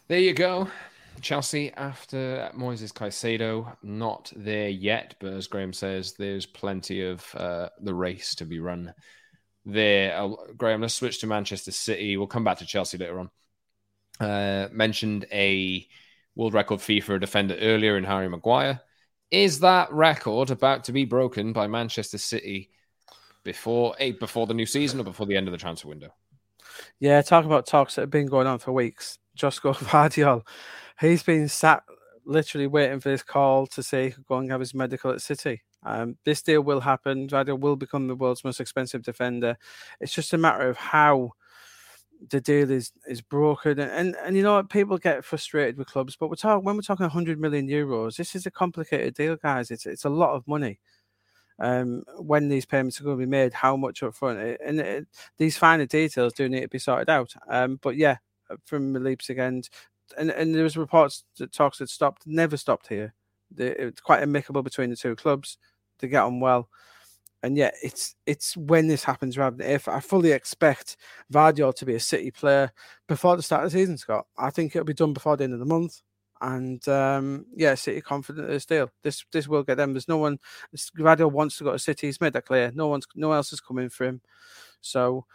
[0.07, 0.69] There you go.
[1.23, 7.71] Chelsea after Moises Caicedo, not there yet, but as Graeme says, there's plenty of uh,
[7.81, 8.93] the race to be run
[9.65, 10.15] there.
[10.15, 12.19] Uh, Graeme, let's switch to Manchester City.
[12.19, 13.31] We'll come back to Chelsea later on.
[14.21, 15.89] Uh, mentioned a
[16.35, 18.81] world record fee for a defender earlier in Harry Maguire.
[19.31, 22.71] Is that record about to be broken by Manchester City
[23.43, 26.11] before before the new season or before the end of the transfer window?
[27.01, 29.19] Yeah, talk about talks that have been going on for weeks.
[29.37, 30.47] Josko Gvardiol,
[31.01, 31.83] he's been sat
[32.27, 35.21] literally waiting for this call to say he could go and have his medical at
[35.21, 35.63] City.
[35.85, 37.29] Um, this deal will happen.
[37.29, 39.57] Gvardiol will become the world's most expensive defender.
[40.01, 41.33] It's just a matter of how
[42.31, 45.89] the deal is is broken and, and and you know what people get frustrated with
[45.89, 49.37] clubs but we're talking when we're talking 100 million euros this is a complicated deal
[49.37, 50.79] guys it's it's a lot of money
[51.59, 55.07] um when these payments are going to be made how much up front and it,
[55.39, 58.17] these finer details do need to be sorted out um but yeah
[58.65, 59.69] from the Leipzig end
[60.19, 63.15] and and there was reports that talks had stopped never stopped here
[63.57, 65.59] it's quite amicable between the two clubs
[65.99, 66.69] to get on well
[67.45, 69.87] and yet it's it's when this happens rather than if.
[69.87, 70.97] I fully expect
[71.31, 72.73] Gvardiol to be a City player
[73.07, 74.27] before the start of the season, Scott.
[74.39, 76.01] I think it'll be done before the end of the month.
[76.41, 78.91] And um, yeah, City confident this deal.
[79.03, 79.93] This this will get them.
[79.93, 80.39] There's no one.
[80.75, 82.07] Gvardiol wants to go to City.
[82.07, 82.73] He's made that clear.
[82.75, 84.23] No one's no one else is coming for him.
[84.81, 85.27] So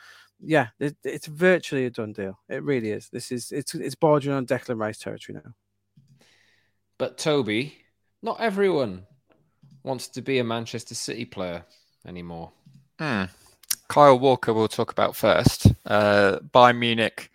[0.42, 2.40] yeah, it, it's virtually a done deal.
[2.48, 3.10] It really is.
[3.10, 5.54] This is it's it's bordering on Declan Rice territory now.
[6.98, 7.76] But Toby,
[8.22, 9.06] not everyone
[9.84, 11.64] wants to be a Manchester City player
[12.06, 12.52] anymore.
[13.00, 13.26] Hmm.
[13.88, 15.68] Kyle Walker, we'll talk about first.
[15.86, 17.32] Uh, Bayern Munich,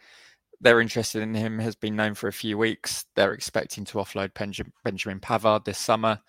[0.61, 3.07] they're interested in him, has been known for a few weeks.
[3.17, 4.35] They're expecting to offload
[4.85, 6.21] Benjamin Pavard this summer.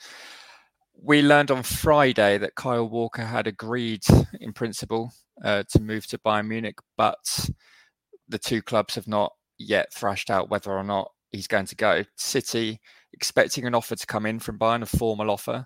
[0.99, 4.03] We learned on Friday that Kyle Walker had agreed,
[4.39, 7.49] in principle, uh, to move to Bayern Munich, but
[8.27, 12.03] the two clubs have not yet thrashed out whether or not he's going to go.
[12.17, 12.79] City
[13.13, 15.65] expecting an offer to come in from Bayern, a formal offer.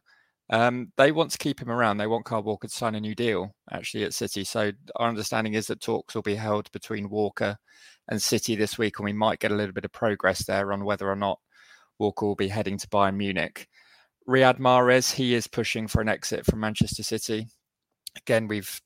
[0.52, 1.98] Um, they want to keep him around.
[1.98, 4.44] They want Kyle Walker to sign a new deal actually at City.
[4.44, 7.58] So our understanding is that talks will be held between Walker
[8.10, 10.86] and City this week, and we might get a little bit of progress there on
[10.86, 11.40] whether or not
[12.00, 13.68] Walker will be heading to Bayern Munich.
[14.28, 17.48] Riyad Mahrez, he is pushing for an exit from Manchester City.
[18.18, 18.82] Again, we've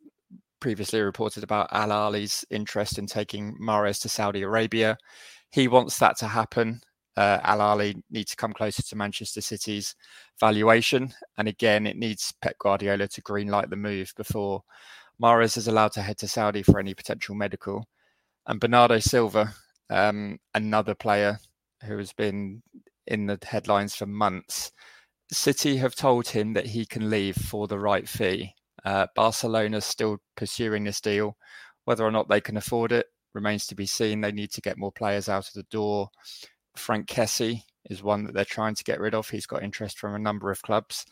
[0.64, 4.98] previously reported about Al Ahli's interest in taking Mahrez to Saudi Arabia.
[5.52, 6.82] He wants that to happen
[7.16, 9.96] uh, Al Ahli needs to come closer to Manchester City's
[10.40, 11.14] valuation.
[11.38, 14.64] And again, it needs Pep Guardiola to greenlight the move before
[15.22, 17.88] Mahrez is allowed to head to Saudi for any potential medical.
[18.48, 19.54] And Bernardo Silva,
[19.90, 21.38] um, another player
[21.84, 22.64] who has been
[23.08, 24.72] in the headlines for months.
[25.32, 28.54] City have told him that he can leave for the right fee.
[28.86, 31.38] Uh, Barcelona's still pursuing this deal.
[31.86, 34.22] Whether or not they can afford it remains to be seen.
[34.22, 36.10] They need to get more players out of the door.
[36.76, 39.30] Franck Kessie is one that they're trying to get rid of.
[39.30, 41.06] He's got interest from a number of clubs.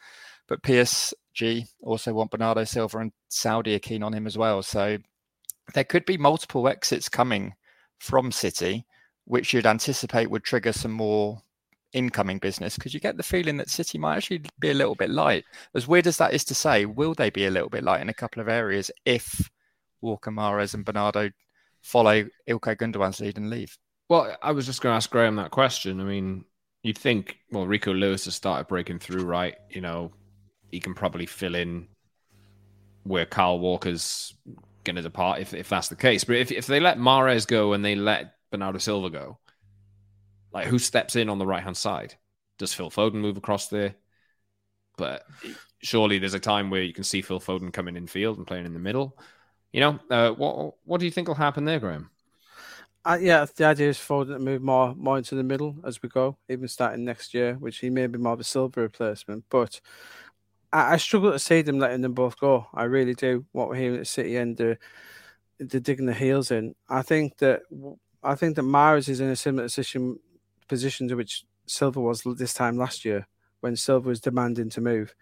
[0.48, 4.62] But PSG also want Bernardo Silva and Saudi are keen on him as well.
[4.64, 4.98] So
[5.74, 7.54] there could be multiple exits coming
[8.00, 8.86] from City,
[9.26, 11.42] which you'd anticipate would trigger some more
[11.94, 15.10] incoming business because you get the feeling that City might actually be a little bit
[15.10, 15.46] light.
[15.76, 18.10] As weird as that is to say, will they be a little bit light in
[18.10, 19.50] a couple of areas if
[20.02, 21.30] Walker Mahrez and Bernardo
[21.82, 23.78] follow Ilkay Gundogan's lead and leave?
[24.10, 26.02] Well, I was just going to ask Graeme that question.
[26.02, 26.46] I mean,
[26.84, 29.56] you'd think, well, Rico Lewis has started breaking through, right?
[29.70, 30.12] You know,
[30.72, 31.88] he can probably fill in
[33.04, 34.34] where Kyle Walker's
[34.84, 36.24] going to depart if, if that's the case.
[36.24, 39.40] But if, if they let Mahrez go and they let Bernardo Silva go,
[40.54, 42.16] like who steps in on the right hand side?
[42.58, 43.96] Does Phil Foden move across there?
[44.98, 45.24] But
[45.82, 48.66] surely there's a time where you can see Phil Foden coming in field and playing
[48.66, 49.18] in the middle.
[49.72, 52.10] You know, uh, what what do you think will happen there, Graeme?
[53.04, 56.10] Uh, yeah, the idea is Foden to move more more into the middle as we
[56.10, 59.46] go, even starting next year, which he may be more of a Silva replacement.
[59.50, 59.82] But
[60.72, 62.68] I, I, struggle to see them letting them both go.
[62.74, 63.46] I really do.
[63.54, 64.78] What we're hearing at City and the
[65.60, 66.76] the digging the heels in.
[66.90, 67.62] I think that
[68.22, 70.20] I think that Mahrez is in a similar position
[70.72, 73.28] position to which Silva was this time last year
[73.60, 75.14] when Silva was demanding to move.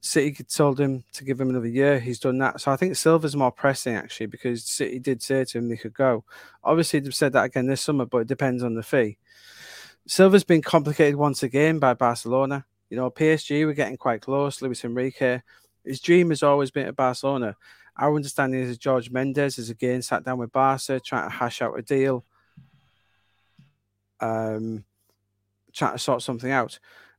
[0.00, 1.98] City told him to give him another year.
[1.98, 2.60] He's done that.
[2.60, 5.92] So I think Silva's more pressing actually because City did say to him they could
[5.92, 6.22] go.
[6.62, 9.18] Obviously, they've said that again this summer, but it depends on the fee.
[10.06, 12.64] Silva's been complicated once again by Barcelona.
[12.88, 14.62] You know, PSG were getting quite close.
[14.62, 15.40] Luis Enrique,
[15.84, 17.56] his dream has always been at Barcelona.
[17.96, 21.76] Our understanding is George Mendes has again sat down with Barca trying to hash out
[21.76, 22.24] a deal,
[24.20, 24.84] um,
[25.72, 26.78] trying to sort something out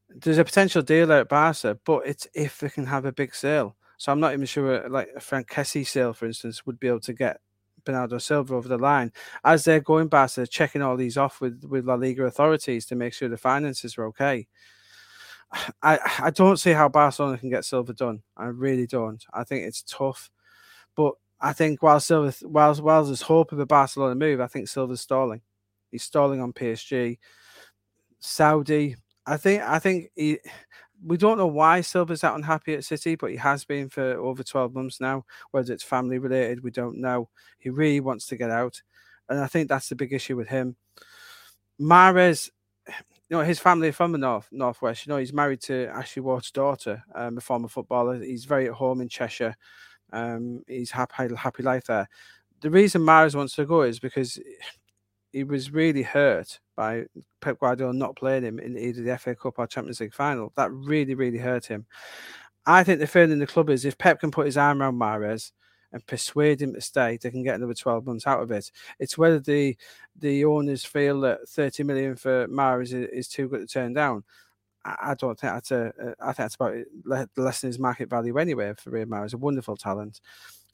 [0.09, 3.75] there's a potential deal at Barca, but it's if they can have a big sale.
[3.97, 6.99] So I'm not even sure, like a Franck Kessie sale, for instance, would be able
[7.01, 7.39] to get
[7.83, 9.11] Bernardo Silva over the line.
[9.43, 13.13] As they're going Barca, checking all these off with, with La Liga authorities to make
[13.13, 14.47] sure the finances are okay.
[15.81, 18.21] I, I don't see how Barcelona can get Silva done.
[18.35, 19.23] I really don't.
[19.33, 20.29] I think it's tough.
[20.95, 24.67] But I think while Silva, while, while there's hope of a Barcelona move, I think
[24.67, 25.41] Silva's stalling.
[25.91, 27.17] He's stalling on PSG
[28.19, 28.95] Saudi.
[29.25, 30.39] I think I think he,
[31.05, 34.43] we don't know why Silva's that unhappy at City, but he has been for over
[34.43, 35.25] 12 months now.
[35.51, 37.29] Whether it's family related, we don't know.
[37.59, 38.81] He really wants to get out.
[39.29, 40.75] And I think that's the big issue with him.
[41.79, 42.49] Mahrez,
[42.87, 42.93] you
[43.29, 45.05] know, his family from the north northwest.
[45.05, 48.19] You know, he's married to Ashley Ward's daughter, um, a former footballer.
[48.19, 49.55] He's very at home in Cheshire.
[50.13, 52.07] Um, he's happy, happy life there.
[52.61, 54.39] The reason Mahrez wants to go is because
[55.33, 57.05] he was really hurt by
[57.41, 60.53] Pep Guardiola not playing him in either the FA Cup or Champions League final.
[60.55, 61.85] That really, really hurt him.
[62.65, 64.99] I think the feeling in the club is if Pep can put his arm around
[64.99, 65.51] Mahrez
[65.93, 68.71] and persuade him to stay, they can get another 12 months out of it.
[68.99, 69.77] It's whether the
[70.19, 74.23] the owners feel that 30 million for Mahrez is, is too good to turn down.
[74.85, 75.91] I, don't think that's a.
[76.19, 76.75] I think that's about
[77.35, 79.33] less than his market value anyway for Riyad Mahrez.
[79.33, 80.21] A wonderful talent.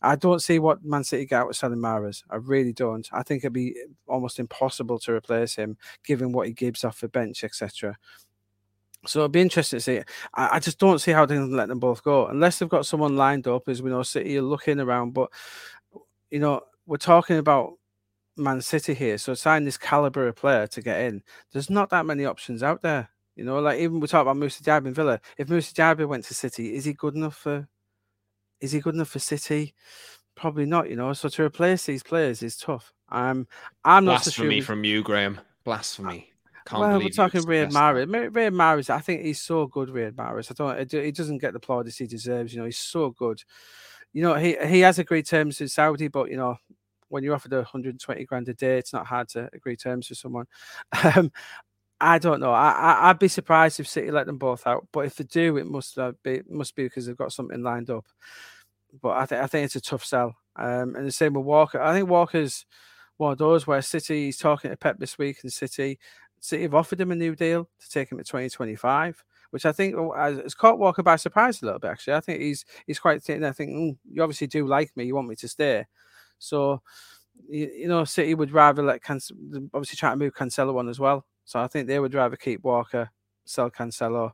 [0.03, 2.23] I don't see what Man City get out of selling Mahrez.
[2.29, 3.07] I really don't.
[3.11, 3.75] I think it'd be
[4.07, 7.97] almost impossible to replace him, given what he gives off the bench, etc.
[9.05, 10.01] So it'd be interesting to see.
[10.33, 12.85] I, I, just don't see how they can let them both go unless they've got
[12.85, 13.67] someone lined up.
[13.67, 15.29] As we know, City are looking around, but
[16.29, 17.73] you know we're talking about
[18.37, 19.17] Man City here.
[19.17, 21.23] So sign this caliber of player to get in.
[21.51, 23.09] There's not that many options out there.
[23.35, 25.19] You know, like even we talk about Moussa Diaby in Villa.
[25.37, 27.67] If Moussa Diaby went to City, is he good enough for
[28.63, 29.75] is he good enough for City?
[30.35, 31.11] Probably not, you know.
[31.13, 32.93] So to replace these players is tough.
[33.09, 33.45] Um,
[33.83, 35.39] I'm not blasphemy so from you, Graeme.
[35.65, 36.31] Blasphemy.
[36.65, 38.07] Can't well, we're talking Riyad Mahrez.
[38.07, 39.89] Riyad Mahrez, I think he's so good.
[39.89, 40.49] Riyad Mahrez.
[40.49, 41.03] I don't.
[41.03, 42.53] He doesn't get the plaudits he deserves.
[42.53, 43.43] You know, he's so good.
[44.13, 46.55] You know, he he has agreed terms with Saudi, but you know,
[47.09, 50.47] when you're offered 120 grand a day, it's not hard to agree terms with someone.
[51.15, 51.31] Um,
[52.03, 52.51] I don't know.
[52.51, 55.55] I, I would be surprised if City let them both out, but if they do,
[55.57, 58.05] it must be must be because they've got something lined up.
[59.01, 60.35] But I think I think it's a tough sell.
[60.55, 61.81] Um, and the same with Walker.
[61.81, 62.65] I think Walker's
[63.17, 65.97] one of those where City he's talking to Pep this week, and City
[66.41, 69.95] City have offered him a new deal to take him to 2025, which I think
[70.17, 71.91] has caught Walker by surprise a little bit.
[71.91, 73.45] Actually, I think he's he's quite thinking.
[73.45, 75.05] I think mm, you obviously do like me.
[75.05, 75.85] You want me to stay,
[76.37, 76.81] so
[77.49, 79.21] you, you know City would rather let Can-
[79.73, 81.25] obviously try to move Cancelo on as well.
[81.45, 83.09] So I think they would rather keep Walker,
[83.45, 84.31] sell Cancelo.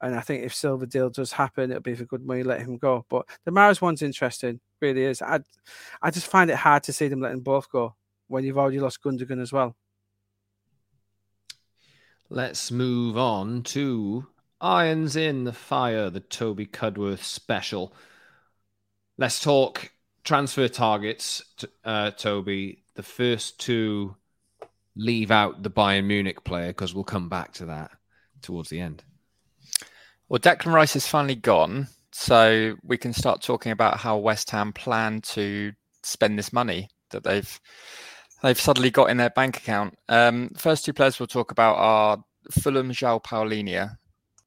[0.00, 2.76] And I think if Silva deal does happen, it'll be for good money, let him
[2.76, 3.06] go.
[3.08, 5.22] But the Mahrez one's interesting, really is.
[5.22, 5.40] I
[6.02, 7.94] I just find it hard to see them letting both go
[8.28, 9.76] when you've already lost Gundogan as well.
[12.28, 14.26] Let's move on to
[14.60, 17.94] Irons in the Fire, the Toby Cudworth special.
[19.16, 19.92] Let's talk
[20.24, 21.42] transfer targets,
[21.84, 22.82] uh, Toby.
[22.94, 24.16] The first two
[24.96, 27.90] leave out the Bayern Munich player because we'll come back to that
[28.42, 29.02] towards the end.
[30.28, 34.72] Well, Declan Rice is finally gone, so we can start talking about how West Ham
[34.72, 37.60] plan to spend this money that they've
[38.42, 39.96] they've suddenly got in their bank account.
[40.08, 43.96] Um, first two players we'll talk about are Fulham João Palhinha,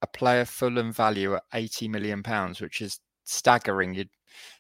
[0.02, 3.94] a player Fulham value at 80 million pounds, which is staggering.
[3.94, 4.10] You'd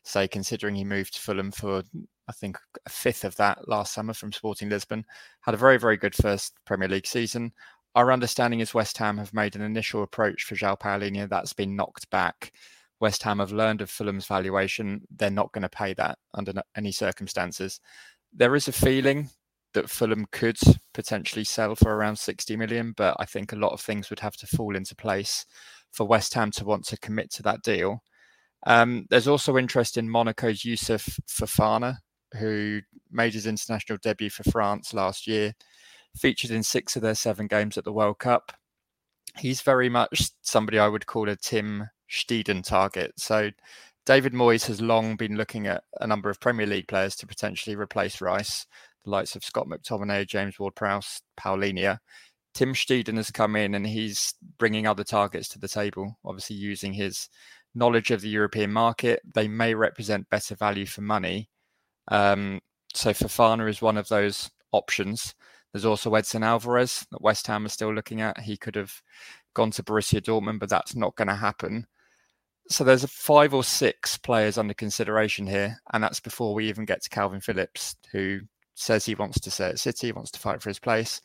[0.03, 1.83] say considering he moved to Fulham for
[2.27, 5.05] I think a fifth of that last summer from Sporting Lisbon.
[5.41, 7.53] Had a very, very good first Premier League season.
[7.95, 11.75] Our understanding is West Ham have made an initial approach for João Palhinha that's been
[11.75, 12.51] knocked back.
[12.99, 15.01] West Ham have learned of Fulham's valuation.
[15.15, 17.79] They're not going to pay that under any circumstances.
[18.33, 19.29] There is a feeling
[19.73, 20.57] that Fulham could
[20.93, 24.35] potentially sell for around 60 million, but I think a lot of things would have
[24.37, 25.45] to fall into place
[25.91, 28.01] for West Ham to want to commit to that deal.
[28.65, 31.97] Um, there's also interest in Monaco's Youssouf Fofana,
[32.33, 35.53] who made his international debut for France last year,
[36.15, 38.51] featured in six of their seven games at the World Cup.
[39.37, 43.13] He's very much somebody I would call a Tim Steidten target.
[43.17, 43.51] So
[44.05, 47.75] David Moyes has long been looking at a number of Premier League players to potentially
[47.75, 48.65] replace Rice,
[49.03, 51.99] the likes of Scott McTominay, James Ward-Prowse, Palhinha.
[52.53, 56.93] Tim Steidten has come in and he's bringing other targets to the table, obviously using
[56.93, 57.29] his
[57.75, 59.21] knowledge of the European market.
[59.35, 61.49] They may represent better value for money
[62.09, 62.59] um,
[62.93, 65.35] so Fofana is one of those options.
[65.71, 68.39] There's also Edson Alvarez that West Ham is still looking at.
[68.39, 69.01] He could have
[69.53, 71.85] gone to Borussia Dortmund, but that's not going to happen.
[72.69, 77.01] So there's five or six players under consideration here, and that's before we even get
[77.03, 78.41] to Calvin Phillips, who
[78.75, 81.21] says he wants to stay at City, wants to fight for his place.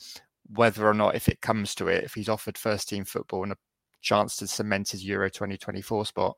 [0.54, 3.52] Whether or not, if it comes to it, if he's offered first team football and
[3.52, 3.56] a
[4.02, 6.36] chance to cement his Euro 2024 spot,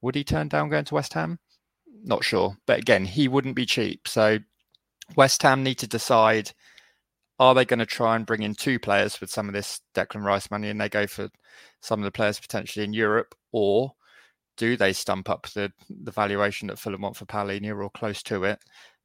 [0.00, 1.38] would he turn down going to West Ham?
[2.02, 2.56] Not sure.
[2.66, 4.08] But again, he wouldn't be cheap.
[4.08, 4.38] So
[5.16, 6.52] West Ham need to decide
[7.38, 10.24] are they going to try and bring in two players with some of this Declan
[10.24, 11.28] Rice money and they go for
[11.80, 13.92] some of the players potentially in Europe, or
[14.56, 18.42] do they stump up the, the valuation that Fulham want for Palhinha or close to
[18.44, 18.58] it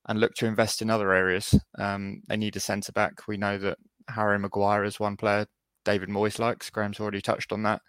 [0.07, 1.53] and look to invest in other areas?
[1.77, 3.27] Um, they need a centre back.
[3.27, 3.77] We know that
[4.07, 5.45] Harry Maguire is one player
[5.85, 6.71] David Moyes likes.
[6.71, 7.81] Graeme's already touched on that.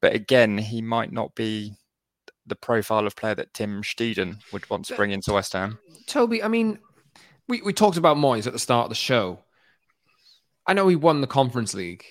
[0.00, 1.74] But again, he might not be
[2.46, 5.78] the profile of player that Tim Steidten would want to bring into West Ham.
[6.06, 6.78] Toby, I mean,
[7.48, 9.40] we, we talked about Moyes at the start of the show.
[10.66, 12.04] I know he won the Conference League,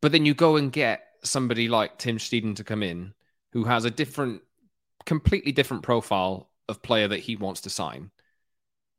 [0.00, 3.14] but then you go and get somebody like Tim Steidten to come in
[3.52, 4.42] who has a different,
[5.06, 8.10] completely different profile of player that he wants to sign.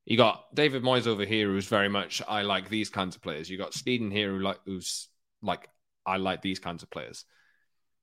[0.05, 3.49] You got David Moyes over here, who's very much I like these kinds of players.
[3.49, 5.07] You got Steidten here, who like who's
[5.41, 5.69] like
[6.05, 7.23] I like these kinds of players.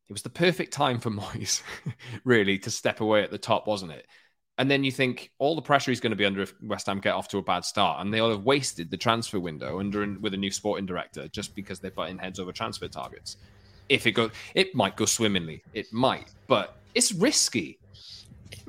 [0.08, 1.62] It was the perfect time for Moyes,
[2.24, 4.06] really, to step away at the top, wasn't it?
[4.58, 6.98] And then you think all the pressure he's going to be under if West Ham
[6.98, 10.34] get off to a bad start, and they'll have wasted the transfer window under with
[10.34, 13.36] a new sporting director just because they're butting heads over transfer targets.
[13.88, 15.62] If it goes, it might go swimmingly.
[15.74, 17.78] It might, but it's risky.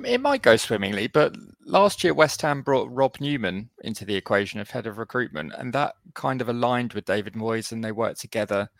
[0.04, 1.34] It might go swimmingly, but
[1.66, 5.72] last year West Ham brought Rob Newman into the equation of head of recruitment, and
[5.72, 8.70] that kind of aligned with David Moyes, and they worked together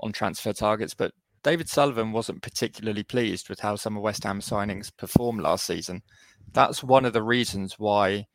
[0.00, 0.92] on transfer targets.
[0.92, 1.12] But
[1.42, 6.02] David Sullivan wasn't particularly pleased with how some of West Ham signings performed last season
[6.52, 8.26] that's one of the reasons why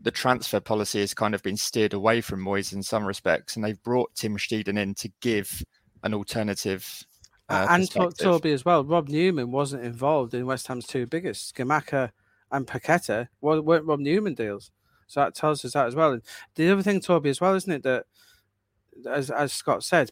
[0.00, 3.64] the transfer policy has kind of been steered away from Moyes in some respects, and
[3.64, 5.62] they've brought Tim Steidten in to give
[6.04, 7.04] an alternative.
[7.48, 8.84] Uh, and Toby as well.
[8.84, 12.10] Rob Newman wasn't involved in West Ham's two biggest, Scamacca
[12.52, 14.70] and Paqueta, weren't Rob Newman deals.
[15.06, 16.12] So that tells us that as well.
[16.12, 16.22] And
[16.54, 18.04] the other thing, Toby, as well, isn't it, that
[19.06, 20.10] as as Scott said,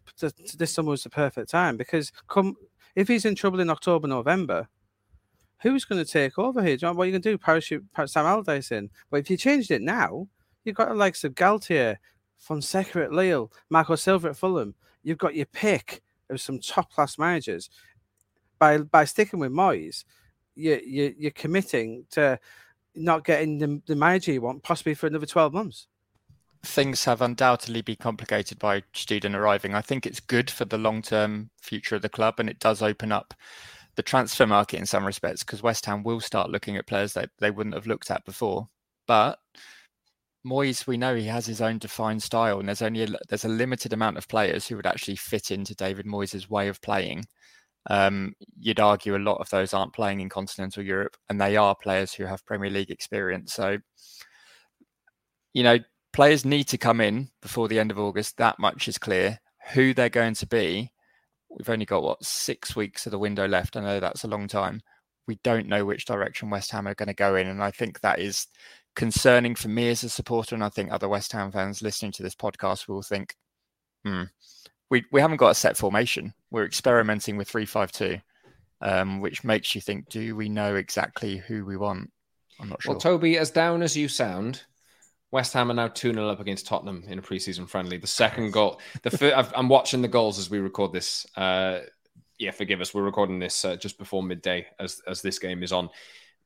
[0.56, 2.56] this summer was the perfect time because come
[2.94, 4.68] if he's in trouble in October, November,
[5.60, 6.76] who's going to take over here?
[6.76, 7.38] John, what are you going to do?
[7.38, 8.90] Parachute Sam Allardyce in?
[9.10, 10.28] But if you changed it now,
[10.64, 11.96] you've got the likes of Galtier,
[12.38, 14.74] Fonseca at Lille, Marco Silva at Fulham.
[15.02, 17.70] You've got your pick of some top class managers.
[18.58, 20.04] By by sticking with Moyes,
[20.54, 22.38] you, you you're committing to
[22.94, 25.86] not getting the, the manager you want possibly for another 12 months
[26.62, 29.74] things have undoubtedly been complicated by Steidten arriving.
[29.74, 32.82] I think it's good for the long term future of the club and it does
[32.82, 33.34] open up
[33.96, 37.30] the transfer market in some respects because West Ham will start looking at players that
[37.38, 38.68] they wouldn't have looked at before.
[39.06, 39.38] But
[40.46, 43.48] Moyes, we know he has his own defined style, and there's only a, there's a
[43.48, 47.24] limited amount of players who would actually fit into David Moyes' way of playing.
[47.88, 51.74] Um, you'd argue a lot of those aren't playing in continental Europe, and they are
[51.74, 53.54] players who have Premier League experience.
[53.54, 53.78] So,
[55.52, 55.78] you know,
[56.16, 58.38] players need to come in before the end of August.
[58.38, 59.38] That much is clear.
[59.72, 60.90] Who they're going to be
[61.56, 63.76] We've only got what six weeks of the window left.
[63.76, 64.82] I know that's a long time.
[65.26, 68.00] We don't know which direction West Ham are going to go in, and I think
[68.00, 68.46] that is
[68.94, 70.54] concerning for me as a supporter.
[70.54, 73.34] And I think other West Ham fans listening to this podcast will think,
[74.04, 74.24] hmm,
[74.90, 76.34] we we haven't got a set formation.
[76.50, 78.18] We're experimenting with three five two,
[78.82, 82.12] um, which makes you think, do we know exactly who we want?
[82.60, 82.92] I'm not sure.
[82.92, 84.64] Well, Toby, as down as you sound,
[85.30, 87.96] West Ham are now 2 0 up against Tottenham in a preseason friendly.
[87.96, 91.26] The second goal, the first, I'm watching the goals as we record this.
[91.36, 91.80] Uh,
[92.38, 92.94] yeah, forgive us.
[92.94, 95.88] We're recording this uh, just before midday as, as this game is on.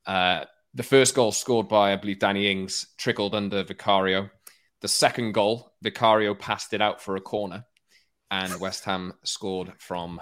[0.07, 4.31] Uh, the first goal scored by, I believe, Danny Ings trickled under Vicario.
[4.81, 7.65] The second goal, Vicario passed it out for a corner,
[8.31, 10.21] and West Ham scored from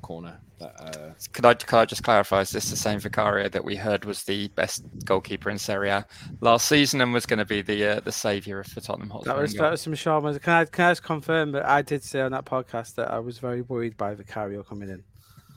[0.00, 0.40] the corner.
[0.60, 1.10] uh...
[1.32, 2.40] Could I could I just clarify?
[2.40, 6.06] Is this the same Vicario that we heard was the best goalkeeper in Serie A
[6.40, 9.34] last season and was going to be the uh, the saviour for Tottenham Hotspur?
[9.34, 10.40] That was that was some Sharma.
[10.40, 13.18] Can I can I just confirm that I did say on that podcast that I
[13.18, 15.04] was very worried by Vicario coming in.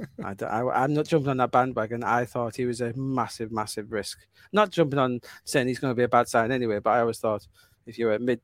[0.23, 2.03] I, I, am not jumping on that bandwagon.
[2.03, 4.19] I thought he was a massive, massive risk.
[4.51, 7.19] Not jumping on saying he's going to be a bad sign anyway, but I always
[7.19, 7.47] thought
[7.85, 8.41] if you were mid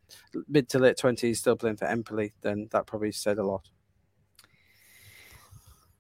[0.48, 3.70] mid to late twenties still playing for Empoli, then that probably said a lot.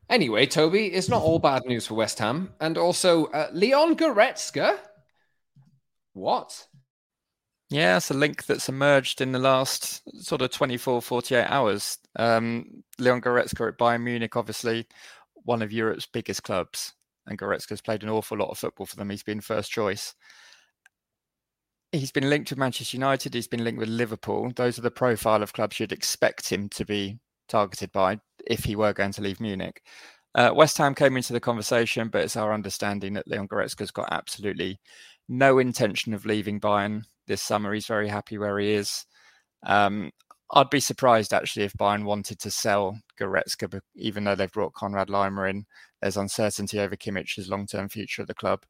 [0.10, 2.54] Anyway, Toby, it's not all bad news for West Ham.
[2.62, 4.78] And also, uh, Leon Goretzka.
[6.14, 6.68] What?
[7.70, 11.98] Yeah, it's a link that's emerged in the last sort of 24, 48 hours.
[12.16, 14.88] Um, Leon Goretzka at Bayern Munich, obviously
[15.44, 16.94] one of Europe's biggest clubs.
[17.26, 19.10] And Goretzka's played an awful lot of football for them.
[19.10, 20.14] He's been first choice.
[21.92, 23.34] He's been linked with Manchester United.
[23.34, 24.52] He's been linked with Liverpool.
[24.56, 28.76] Those are the profile of clubs you'd expect him to be targeted by if he
[28.76, 29.82] were going to leave Munich.
[30.36, 34.10] Uh, West Ham came into the conversation, but it's our understanding that Leon Goretzka's got
[34.12, 34.80] absolutely
[35.30, 37.74] no intention of leaving Bayern this summer.
[37.74, 39.06] He's very happy where he is.
[39.66, 40.12] Um,
[40.52, 45.10] I'd be surprised actually if Bayern wanted to sell Goretzka, even though they've brought Konrad
[45.10, 45.66] Laimer in.
[46.02, 48.64] There's uncertainty over Kimmich's long-term future at the club.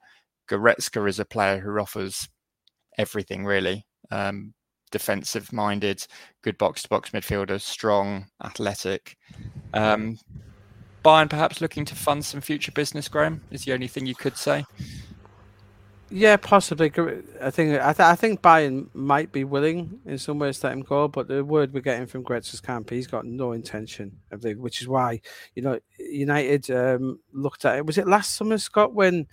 [0.50, 2.28] Goretzka is a player who offers
[2.98, 3.86] everything really.
[4.10, 4.54] Um,
[4.92, 6.06] defensive minded,
[6.42, 9.18] good box to box midfielder, strong, athletic.
[9.74, 10.18] Um,
[11.04, 14.38] Bayern perhaps looking to fund some future business, Graeme, is the only thing you could
[14.38, 14.66] say.
[16.10, 16.92] Yeah, possibly.
[17.42, 20.74] I think I, th- I think Bayern might be willing in some ways to let
[20.74, 24.44] him go, but the word we're getting from Goretzka's camp, he's got no intention of
[24.44, 25.20] leaving, which is why
[25.54, 27.86] you know United um, looked at it.
[27.86, 29.28] Was it last summer, Scott, when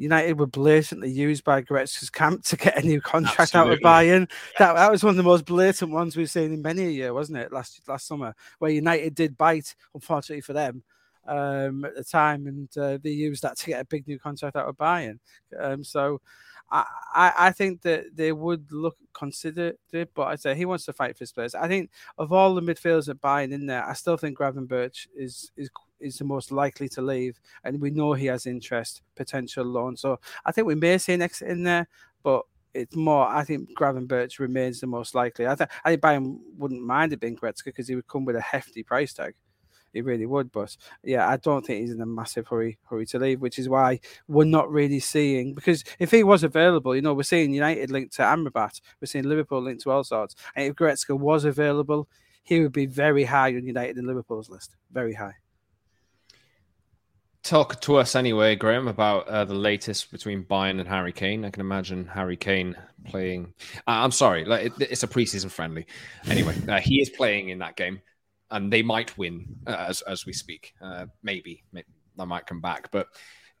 [0.00, 3.72] United were blatantly used by Goretzka's camp to get a new contract Absolutely.
[3.72, 4.30] out of Bayern?
[4.58, 7.12] That that was one of the most blatant ones we've seen in many a year,
[7.12, 7.52] wasn't it?
[7.52, 10.82] Last last summer, where United did bite, unfortunately for them
[11.26, 14.56] um, at the time, and uh, they used that to get a big new contract
[14.56, 15.18] out of Bayern.
[15.58, 16.22] Um, so
[16.70, 20.94] I, I think that they would look consider it, but I say he wants to
[20.94, 21.54] fight for his place.
[21.54, 25.52] I think of all the midfielders at Bayern in there, I still think Gravenberch is
[25.56, 25.68] is
[26.00, 29.96] is the most likely to leave, and we know he has interest, potential loan.
[29.96, 31.88] So I think we may see an exit in there,
[32.22, 32.42] but
[32.74, 33.26] it's more.
[33.28, 35.46] I think Gravenberch remains the most likely.
[35.46, 38.36] I think I think Bayern wouldn't mind it being Goretzka because he would come with
[38.36, 39.34] a hefty price tag
[39.92, 40.52] he really would.
[40.52, 43.68] But yeah, I don't think he's in a massive hurry hurry to leave, which is
[43.68, 47.90] why we're not really seeing because if he was available, you know, we're seeing United
[47.90, 52.08] linked to Amrabat, we're seeing Liverpool linked to all sorts, and if Goretzka was available,
[52.42, 55.34] he would be very high on United and Liverpool's list, very high.
[57.42, 61.44] Talk to us anyway, Graeme, about uh, the latest between Bayern and Harry Kane.
[61.44, 62.76] I can imagine Harry Kane
[63.06, 63.54] playing.
[63.78, 65.86] Uh, I'm sorry, like it, it's a preseason friendly.
[66.28, 68.02] Anyway, uh, he is playing in that game
[68.50, 70.74] and they might win uh, as as we speak.
[70.82, 71.86] Uh, maybe, maybe
[72.18, 73.08] I might come back, but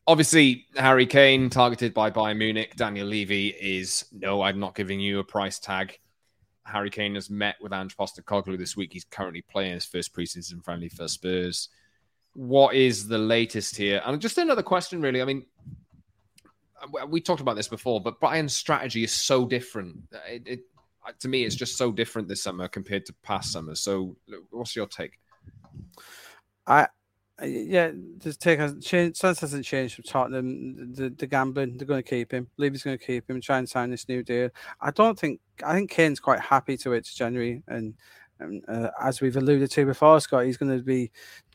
[0.06, 2.74] obviously Harry Kane targeted by Bayern Munich.
[2.76, 5.98] Daniel Levy is no, I'm not giving you a price tag.
[6.64, 8.92] Harry Kane has met with Ange Postecoglou this week.
[8.92, 11.68] He's currently playing his first preseason friendly for Spurs.
[12.40, 14.00] What is the latest here?
[14.06, 15.20] And just another question, really.
[15.20, 15.44] I mean,
[17.06, 19.98] we talked about this before, but Bayern's strategy is so different.
[20.26, 20.60] It, it,
[21.18, 23.80] to me, it's just so different this summer compared to past summers.
[23.80, 24.16] So,
[24.48, 25.18] what's your take?
[26.66, 26.86] I
[27.42, 29.18] yeah, the take hasn't changed.
[29.18, 30.94] Sense hasn't changed from Tottenham.
[30.94, 32.48] The, the gambling, they're going to keep him.
[32.56, 33.38] Levy's going to keep him.
[33.42, 34.48] Try and sign this new deal.
[34.80, 35.40] I don't think.
[35.62, 37.92] I think Kane's quite happy to it to January, and
[38.40, 41.10] and uh, as we've alluded to before, Scott, he's going to be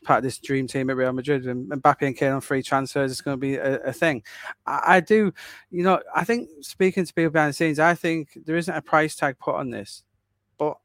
[0.06, 1.46] part of this dream team at Real Madrid.
[1.46, 4.22] And Mbappe and Kane on free transfers is going to be a, a thing.
[4.64, 5.34] I, I, do,
[5.70, 8.80] you know, I think speaking to people behind the scenes, I think there isn't a
[8.80, 10.04] price tag put on this,
[10.56, 10.78] but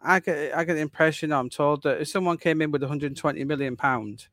[0.00, 3.44] I get I get the impression I'm told that if someone came in with 120
[3.44, 4.28] million pound,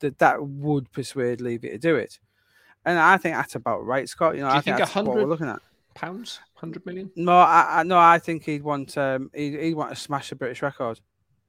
[0.00, 2.18] that that would persuade Levy to do it.
[2.84, 4.34] And I think that's about right, Scott.
[4.34, 5.60] You know, you I think, think 100 we're looking at
[5.94, 7.10] pounds, hundred million?
[7.16, 10.36] No, I, I no, I think he'd want um he'd, he'd want to smash a
[10.36, 11.00] British record.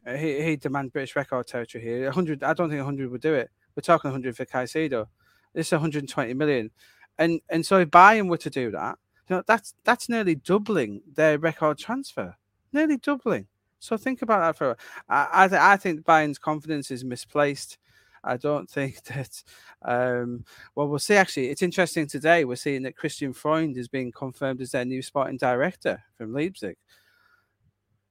[0.06, 2.12] Uh, he he'd demand British record territory here.
[2.12, 3.50] hundred, I don't think hundred would do it.
[3.76, 5.08] We're talking hundred for Caicedo.
[5.54, 6.72] This is 120 million,
[7.18, 8.98] and and so if Bayern were to do that,
[9.30, 12.36] you know that's that's nearly doubling their record transfer,
[12.72, 13.48] nearly doubling.
[13.80, 14.78] So think about that for.
[15.10, 17.78] I I, th- I think Bayern's confidence is misplaced.
[18.24, 19.44] I don't think that.
[19.82, 20.46] Um,
[20.76, 21.16] well, we'll see.
[21.16, 22.46] Actually, it's interesting today.
[22.46, 26.78] We're seeing that Christian Freund is being confirmed as their new sporting director from Leipzig.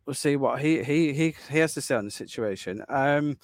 [0.05, 2.84] We'll see what he he he, he has to say on the situation.
[2.88, 3.38] Um,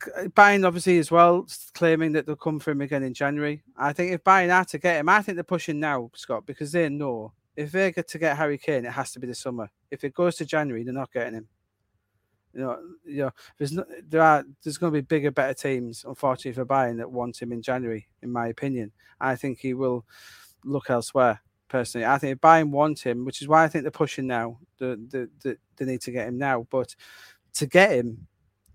[0.00, 3.62] Bayern obviously as well claiming that they'll come for him again in January.
[3.76, 6.72] I think if Bayern are to get him, I think they're pushing now, Scott, because
[6.72, 9.70] they know if they get to get Harry Kane, it has to be the summer.
[9.90, 11.48] If it goes to January, they're not getting him.
[12.52, 16.04] You know, you know, there's no, there are there's going to be bigger, better teams,
[16.06, 18.08] unfortunately for Bayern, that want him in January.
[18.22, 20.04] In my opinion, I think he will
[20.64, 21.40] look elsewhere.
[21.68, 24.58] Personally, I think if Bayern want him, which is why I think they're pushing now.
[24.78, 26.94] The the, the they need to get him now, but
[27.54, 28.28] to get him,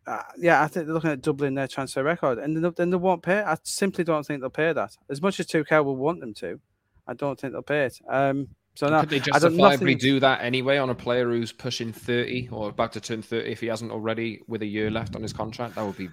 [0.06, 2.98] uh, yeah, I think they're looking at doubling their transfer record, and then, then they
[2.98, 3.39] won't pay.
[3.39, 4.98] I simply don't think they'll pay that.
[5.10, 6.60] As much as Tuchel will want them to,
[7.08, 8.00] I don't think they'll pay it.
[8.10, 12.50] Um, so now, could they justifiably do that anyway on a player who's pushing thirty
[12.52, 15.34] or about to turn thirty if he hasn't already with a year left on his
[15.34, 15.76] contract?
[15.76, 16.10] That would be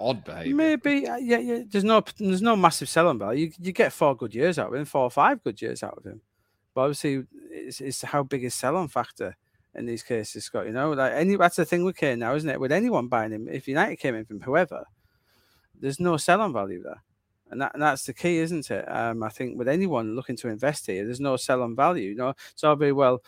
[0.00, 0.54] odd behavior.
[0.54, 1.62] Maybe, uh, yeah, yeah.
[1.68, 3.46] There's no, there's no massive selling value.
[3.46, 5.98] You, you get four good years out of him, four or five good years out
[5.98, 6.20] of him.
[6.74, 9.36] But obviously, it's, it's how big is selling factor
[9.74, 10.66] in these cases, Scott.
[10.66, 12.60] You know, like any that's the thing with Kane now, isn't it?
[12.60, 14.84] With anyone buying him, if United came in from whoever,
[15.80, 17.02] there's no selling value there
[17.50, 18.84] and, that, and that's the key, isn't it?
[18.90, 22.10] Um, I think with anyone looking to invest here, there's no sell on value.
[22.10, 23.22] You know, it's all very well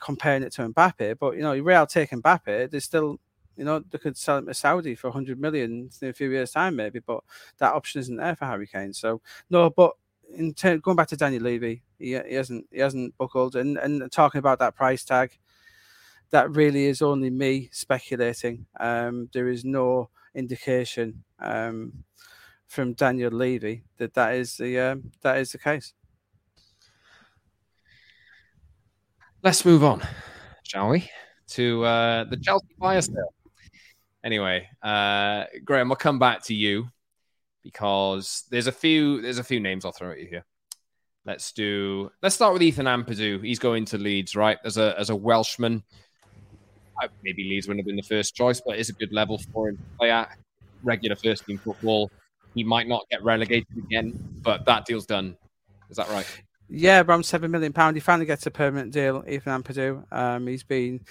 [0.00, 3.18] comparing it to Mbappe, but you know, Real take Mbappe, there's still,
[3.56, 6.52] you know, they could sell him to Saudi for 100 million in a few years'
[6.52, 7.22] time, maybe, but
[7.58, 8.92] that option isn't there for Harry Kane.
[8.92, 9.92] So no, but
[10.36, 14.10] in turn, going back to Daniel Levy, he, he hasn't he hasn't buckled, and and
[14.10, 15.38] talking about that price tag,
[16.30, 18.66] that really is only me speculating.
[18.78, 21.22] Um, there is no indication.
[21.38, 22.04] Um,
[22.66, 25.92] from Daniel Levy that that is the um, that is the case.
[29.42, 30.02] Let's move on,
[30.64, 31.08] shall we,
[31.48, 33.32] to uh, the Chelsea fire sale.
[34.26, 36.88] Anyway, uh, Graeme, we'll come back to you
[37.62, 40.44] because there's a few there's a few names I'll throw at you here.
[41.24, 43.44] Let's do let's start with Ethan Ampadu.
[43.44, 44.58] He's going to Leeds, right?
[44.64, 45.84] As a as a Welshman.
[47.22, 49.76] Maybe Leeds wouldn't have been the first choice, but it's a good level for him
[49.76, 50.36] to play at.
[50.82, 52.10] Regular first team football.
[52.56, 55.36] He might not get relegated again, but that deal's done.
[55.88, 56.26] Is that right?
[56.68, 57.94] Yeah, around seven million pound.
[57.94, 59.22] He finally gets a permanent deal.
[59.28, 60.04] Ethan Ampadu.
[60.12, 61.02] Um, he's been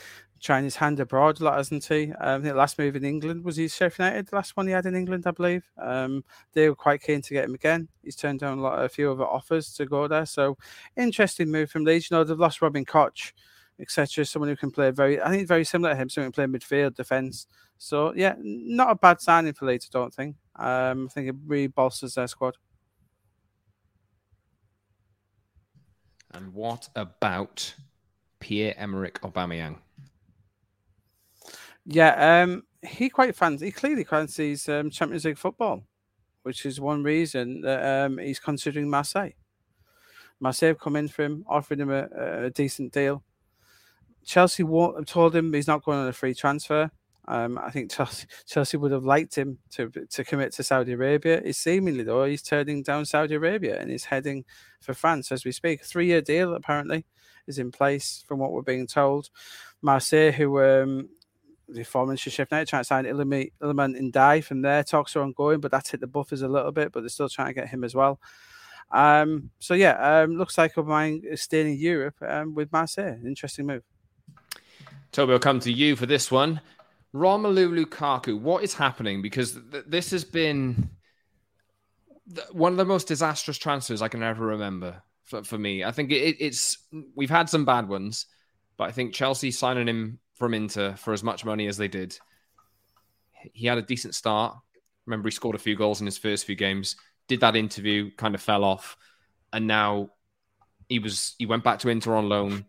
[0.45, 2.11] trying his hand abroad a lot, hasn't he?
[2.21, 4.27] Um, the last move in England was he Sheffield United.
[4.27, 5.63] The last one he had in England, I believe.
[5.77, 6.23] Um,
[6.53, 7.89] they were quite keen to get him again.
[8.03, 10.27] He's turned down a lot, a few other offers to go there.
[10.27, 10.57] So
[10.95, 12.11] interesting move from Leeds.
[12.11, 13.33] You know, they've lost Robin Koch,
[13.79, 14.23] etc.
[14.23, 16.09] Someone who can play very, I think, very similar to him.
[16.09, 17.47] Someone who can play midfield, defence.
[17.79, 19.89] So yeah, not a bad signing for Leeds.
[19.91, 20.35] I don't think.
[20.55, 22.55] Um, I think it really bolsters their squad.
[26.31, 27.73] And what about
[28.39, 29.77] Pierre Emerick Aubameyang?
[31.85, 33.67] Yeah, um, he quite fancies.
[33.67, 35.83] He clearly fancies um, Champions League football,
[36.43, 39.33] which is one reason that um, he's considering Marseille.
[40.39, 42.07] Marseille have come in for him, offering him a,
[42.45, 43.23] a decent deal.
[44.25, 44.63] Chelsea
[45.05, 46.89] told him he's not going on a free transfer.
[47.27, 51.41] Um, I think Chelsea, Chelsea would have liked him to to commit to Saudi Arabia.
[51.43, 54.45] It's seemingly though he's turning down Saudi Arabia and he's heading
[54.79, 55.83] for France as we speak.
[55.83, 57.05] Three year deal apparently
[57.47, 59.29] is in place from what we're being told.
[59.81, 61.09] Marseille, who um,
[61.67, 64.83] the former Sheffield United trying to sign Iliman, and Ndiaye from there.
[64.83, 67.47] Talks are ongoing, but that's hit the buffers a little bit, but they're still trying
[67.47, 68.19] to get him as well.
[68.91, 73.17] Um, so yeah, um, looks like Aubameyang is staying in Europe um, with Marseille.
[73.25, 73.83] Interesting move.
[75.11, 76.61] Toby, I'll come to you for this one.
[77.13, 79.21] Romelu Lukaku, what is happening?
[79.21, 80.89] Because th- this has been
[82.33, 85.83] th- one of the most disastrous transfers I can ever remember for, for me.
[85.83, 86.77] I think it, it's
[87.15, 88.25] we've had some bad ones,
[88.75, 92.17] but I think Chelsea signing him from Inter for as much money as they did.
[93.53, 94.57] He had a decent start.
[95.05, 96.95] Remember, he scored a few goals in his first few games.
[97.27, 98.97] Did that interview, kind of fell off,
[99.53, 100.11] and now
[100.89, 102.65] he was he went back to Inter on loan.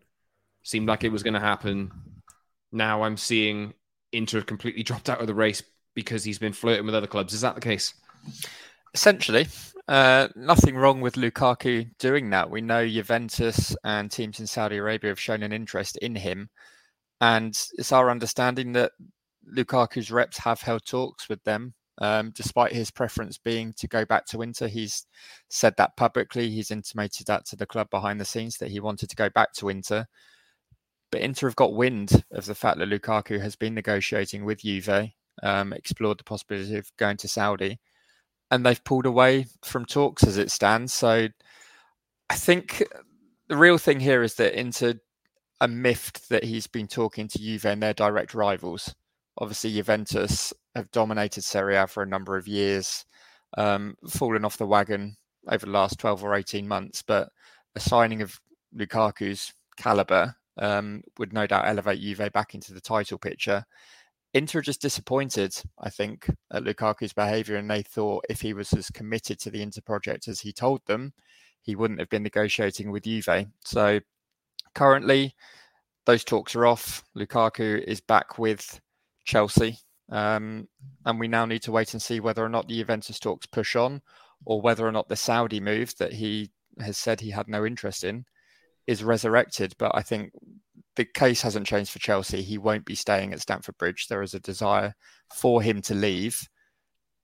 [0.62, 1.93] Seemed like it was going to happen.
[2.73, 3.75] Now I'm seeing
[4.12, 5.62] Inter completely dropped out of the race
[5.95, 7.33] because he's been flirting with other clubs.
[7.33, 7.95] Is that the case?
[8.95, 9.47] Essentially,
[9.89, 12.51] uh, nothing wrong with Lukaku doing that.
[12.51, 16.49] We know Juventus and teams in Saudi Arabia have shown an interest in him,
[17.21, 18.93] and it's our understanding that
[19.57, 24.27] Lukaku's reps have held talks with them, um, despite his preference being to go back
[24.27, 24.67] to Inter.
[24.69, 25.07] He's
[25.49, 26.51] said that publicly.
[26.51, 29.53] He's intimated that to the club behind the scenes that he wanted to go back
[29.55, 30.07] to Inter.
[31.11, 35.11] But Inter have got wind of the fact that Lukaku has been negotiating with Juve,
[35.43, 37.79] um, explored the possibility of going to Saudi,
[38.51, 40.93] and they've pulled away from talks as it stands.
[40.93, 41.29] So
[42.29, 42.83] I think
[43.49, 44.95] the real thing here is that Inter
[45.61, 48.95] are miffed that he's been talking to Juve and their direct rivals.
[49.39, 53.05] Obviously, Juventus have dominated Serie A for a number of years,
[53.57, 55.17] um, fallen off the wagon
[55.49, 57.03] over the last 12 or 18 months.
[57.03, 57.31] But
[57.75, 58.39] a signing of
[58.75, 63.65] Lukaku's caliber um, would no doubt elevate Juve back into the title picture.
[64.35, 68.91] Inter just disappointed, I think, at Lukaku's behaviour, and they thought if he was as
[68.91, 71.15] committed to the Inter project as he told them,
[71.63, 73.47] he wouldn't have been negotiating with Juve.
[73.65, 74.01] So
[74.77, 75.35] currently,
[76.05, 77.03] those talks are off.
[77.16, 78.79] Lukaku is back with
[79.24, 79.79] Chelsea,
[80.12, 80.68] um,
[81.05, 83.74] and we now need to wait and see whether or not the Juventus talks push
[83.74, 84.03] on,
[84.45, 88.05] or whether or not the Saudi move that he has said he had no interest
[88.05, 88.24] in
[88.87, 89.74] is resurrected.
[89.79, 90.31] But I think
[90.95, 92.43] the case hasn't changed for Chelsea.
[92.43, 94.07] He won't be staying at Stamford Bridge.
[94.09, 94.95] There is a desire
[95.35, 96.39] for him to leave.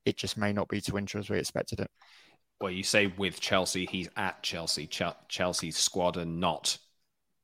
[0.06, 1.90] It just may not be to Inter as we expected it.
[2.60, 6.78] Well, you say with Chelsea, he's at Chelsea, Ch- Chelsea's squad, and not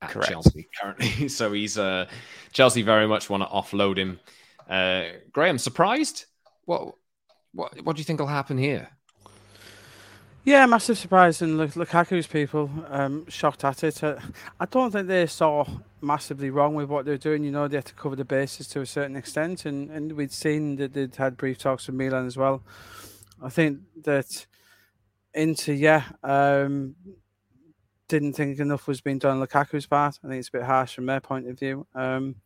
[0.03, 0.31] at Correct.
[0.31, 1.29] Chelsea currently.
[1.29, 2.07] so he's uh,
[2.53, 4.21] Chelsea very much want to offload him.
[4.69, 6.27] Uh, Graeme, surprised?
[6.65, 6.95] What
[7.53, 8.89] what what do you think will happen here?
[10.45, 14.03] Yeah, massive surprise, and Lukaku's people um, shocked at it.
[14.03, 14.17] Uh,
[14.59, 15.67] I don't think they saw
[16.01, 17.45] massively wrong with what they're doing.
[17.45, 20.33] You know, they had to cover the bases to a certain extent, and, and we'd
[20.33, 22.63] seen that they'd had brief talks with Milan as well.
[23.43, 24.47] I think that
[25.35, 26.95] Inter yeah, um,
[28.09, 30.19] didn't think enough was being done on Lukaku's part.
[30.25, 31.87] I think it's a bit harsh from their point of view.
[31.95, 32.37] Um,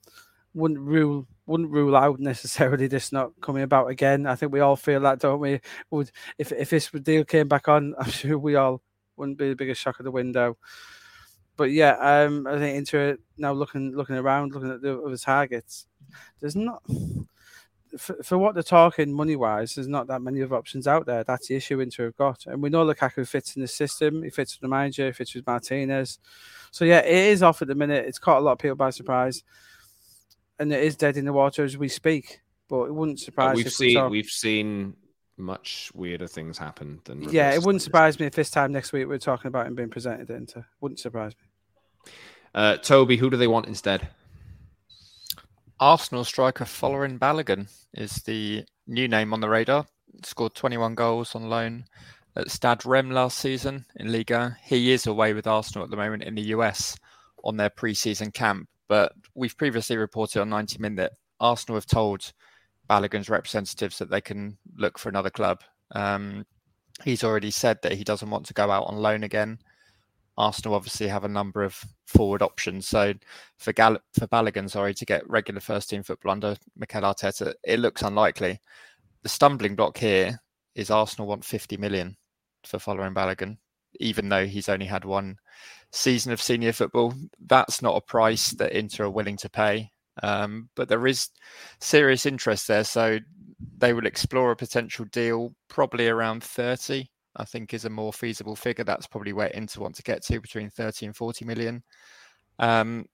[0.54, 4.26] wouldn't rule wouldn't rule out necessarily this not coming about again.
[4.26, 5.60] I think we all feel that, don't we?
[5.90, 8.82] Would if if this deal came back on, I'm sure we all
[9.16, 10.56] wouldn't be the biggest shock of the window.
[11.56, 15.86] But yeah, um, I think Inter now looking looking around, looking at the other targets.
[16.40, 16.82] There's not
[17.98, 21.24] for, for what they're talking money wise, there's not that many other options out there.
[21.24, 22.46] That's the issue Inter have got.
[22.46, 24.22] And we know Lukaku fits in the system.
[24.22, 26.18] He fits with the manager, he fits with Martinez.
[26.70, 28.06] So yeah, it is off at the minute.
[28.06, 29.42] It's caught a lot of people by surprise.
[30.58, 32.40] And it is dead in the water as we speak.
[32.68, 34.96] But it wouldn't surprise we've seen we we've seen
[35.36, 37.22] much weirder things happen than.
[37.30, 39.90] Yeah, it wouldn't surprise me if this time next week we're talking about him being
[39.90, 40.64] presented at Inter.
[40.80, 42.12] Wouldn't surprise me.
[42.54, 44.08] Uh, Toby, who do they want instead?
[45.82, 49.84] Arsenal striker Folarin Balogun is the new name on the radar.
[50.22, 51.86] Scored 21 goals on loan
[52.36, 54.56] at Stade Reims last season in Liga.
[54.62, 56.96] He is away with Arsenal at the moment in the US
[57.42, 58.68] on their pre-season camp.
[58.86, 62.32] But we've previously reported on 90 Min that Arsenal have told
[62.88, 65.62] Balogun's representatives that they can look for another club.
[65.90, 66.46] Um,
[67.02, 69.58] he's already said that he doesn't want to go out on loan again.
[70.36, 72.88] Arsenal obviously have a number of forward options.
[72.88, 73.14] So
[73.58, 77.80] for Gal- for Balogun, sorry, to get regular first team football under Mikel Arteta, it
[77.80, 78.60] looks unlikely.
[79.22, 80.40] The stumbling block here
[80.74, 82.16] is Arsenal want 50 million
[82.64, 83.58] for Folarin Balogun,
[84.00, 85.36] even though he's only had one
[85.92, 87.14] season of senior football.
[87.46, 89.90] That's not a price that Inter are willing to pay.
[90.22, 91.28] Um, but there is
[91.80, 92.84] serious interest there.
[92.84, 93.18] So
[93.78, 98.56] they will explore a potential deal probably around 30 I think is a more feasible
[98.56, 98.84] figure.
[98.84, 101.82] That's probably where Inter want to get to between 30 and 40 million.
[102.58, 103.06] Um,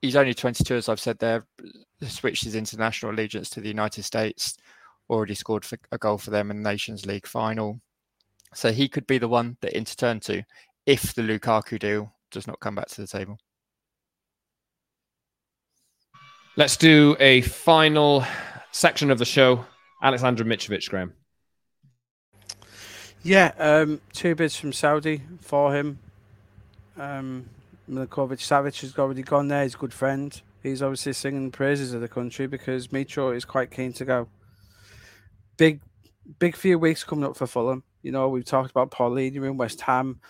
[0.00, 1.46] he's only 22, as I've said there,
[2.02, 4.56] switched his international allegiance to the United States,
[5.08, 7.80] already scored a goal for them in the Nations League final.
[8.54, 10.42] So he could be the one that Inter turn to
[10.86, 13.38] if the Lukaku deal does not come back to the table.
[16.56, 18.24] Let's do a final
[18.72, 19.64] section of the show.
[20.02, 21.12] Aleksandar Mitrovic, Graeme.
[23.24, 26.00] Yeah, um, two bids from Saudi for him.
[26.98, 27.48] Um,
[27.88, 29.62] Milinkovic Savic has already gone there.
[29.62, 30.40] He's a good friend.
[30.60, 34.28] He's obviously singing praises of the country because Mitro is quite keen to go.
[35.56, 35.80] Big,
[36.40, 37.84] big few weeks coming up for Fulham.
[38.02, 40.20] You know, we've talked about Palhinha in West Ham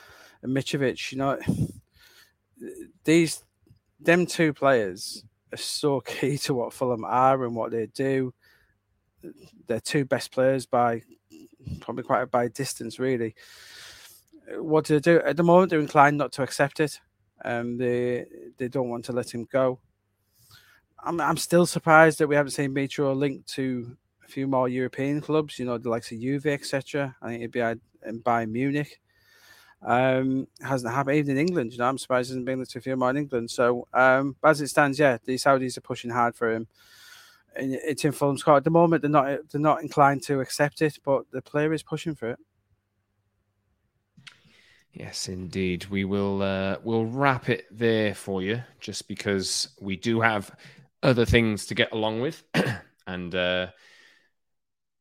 [0.43, 1.13] and Mitrovic.
[1.13, 1.39] You know,
[3.05, 3.43] these,
[4.01, 8.35] them two players are so key to what Fulham are and what they do.
[9.67, 11.03] They're two best players by
[11.81, 13.35] probably quite a by distance, really.
[14.57, 15.71] What to do at the moment?
[15.71, 17.01] They're inclined not to accept it.
[17.45, 18.27] Um, they
[18.59, 19.81] they don't want to let him go.
[21.03, 25.21] I'm I'm still surprised that we haven't seen Mitro linked to a few more European
[25.21, 25.59] clubs.
[25.59, 27.17] You know, the likes of Juve, etc.
[27.21, 29.01] I think it'd be in Bayern Munich.
[29.85, 31.73] Um, hasn't happened even in England.
[31.73, 33.51] You know, I'm surprised he hasn't been linked to a few more in England.
[33.51, 36.69] So, um, as it stands, yeah, the Saudis are pushing hard for him
[37.57, 39.03] it's in Fulham's court at the moment.
[39.03, 42.39] They're not they're not inclined to accept it, but the player is pushing for it.
[44.93, 45.87] Yes, indeed.
[45.87, 50.51] We will uh, we'll wrap it there for you, just because we do have
[51.03, 52.43] other things to get along with,
[53.07, 53.69] and uh,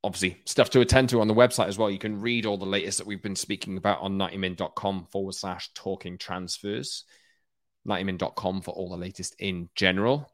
[0.03, 1.91] obviously stuff to attend to on the website as well.
[1.91, 5.69] You can read all the latest that we've been speaking about on 90min.com forward slash
[5.73, 7.03] talking transfers.
[7.87, 10.30] 90min.com for all the latest in general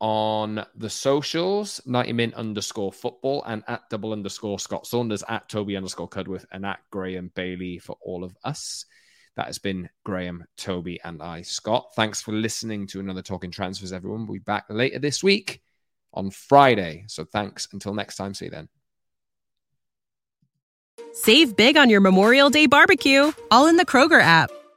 [0.00, 5.76] on the socials, 90 min underscore football and at double underscore Scott Saunders, at Toby
[5.76, 8.84] underscore Cudworth, and at Graeme Bailey for all of us.
[9.36, 11.92] That has been Graeme, Toby, and I, Scott.
[11.94, 14.26] Thanks for listening to another Talking Transfers, everyone.
[14.26, 15.60] We'll be back later this week
[16.14, 17.04] on Friday.
[17.08, 17.68] So thanks.
[17.72, 18.68] Until next time, see you then.
[21.12, 24.50] Save big on your Memorial Day barbecue, all in the Kroger app.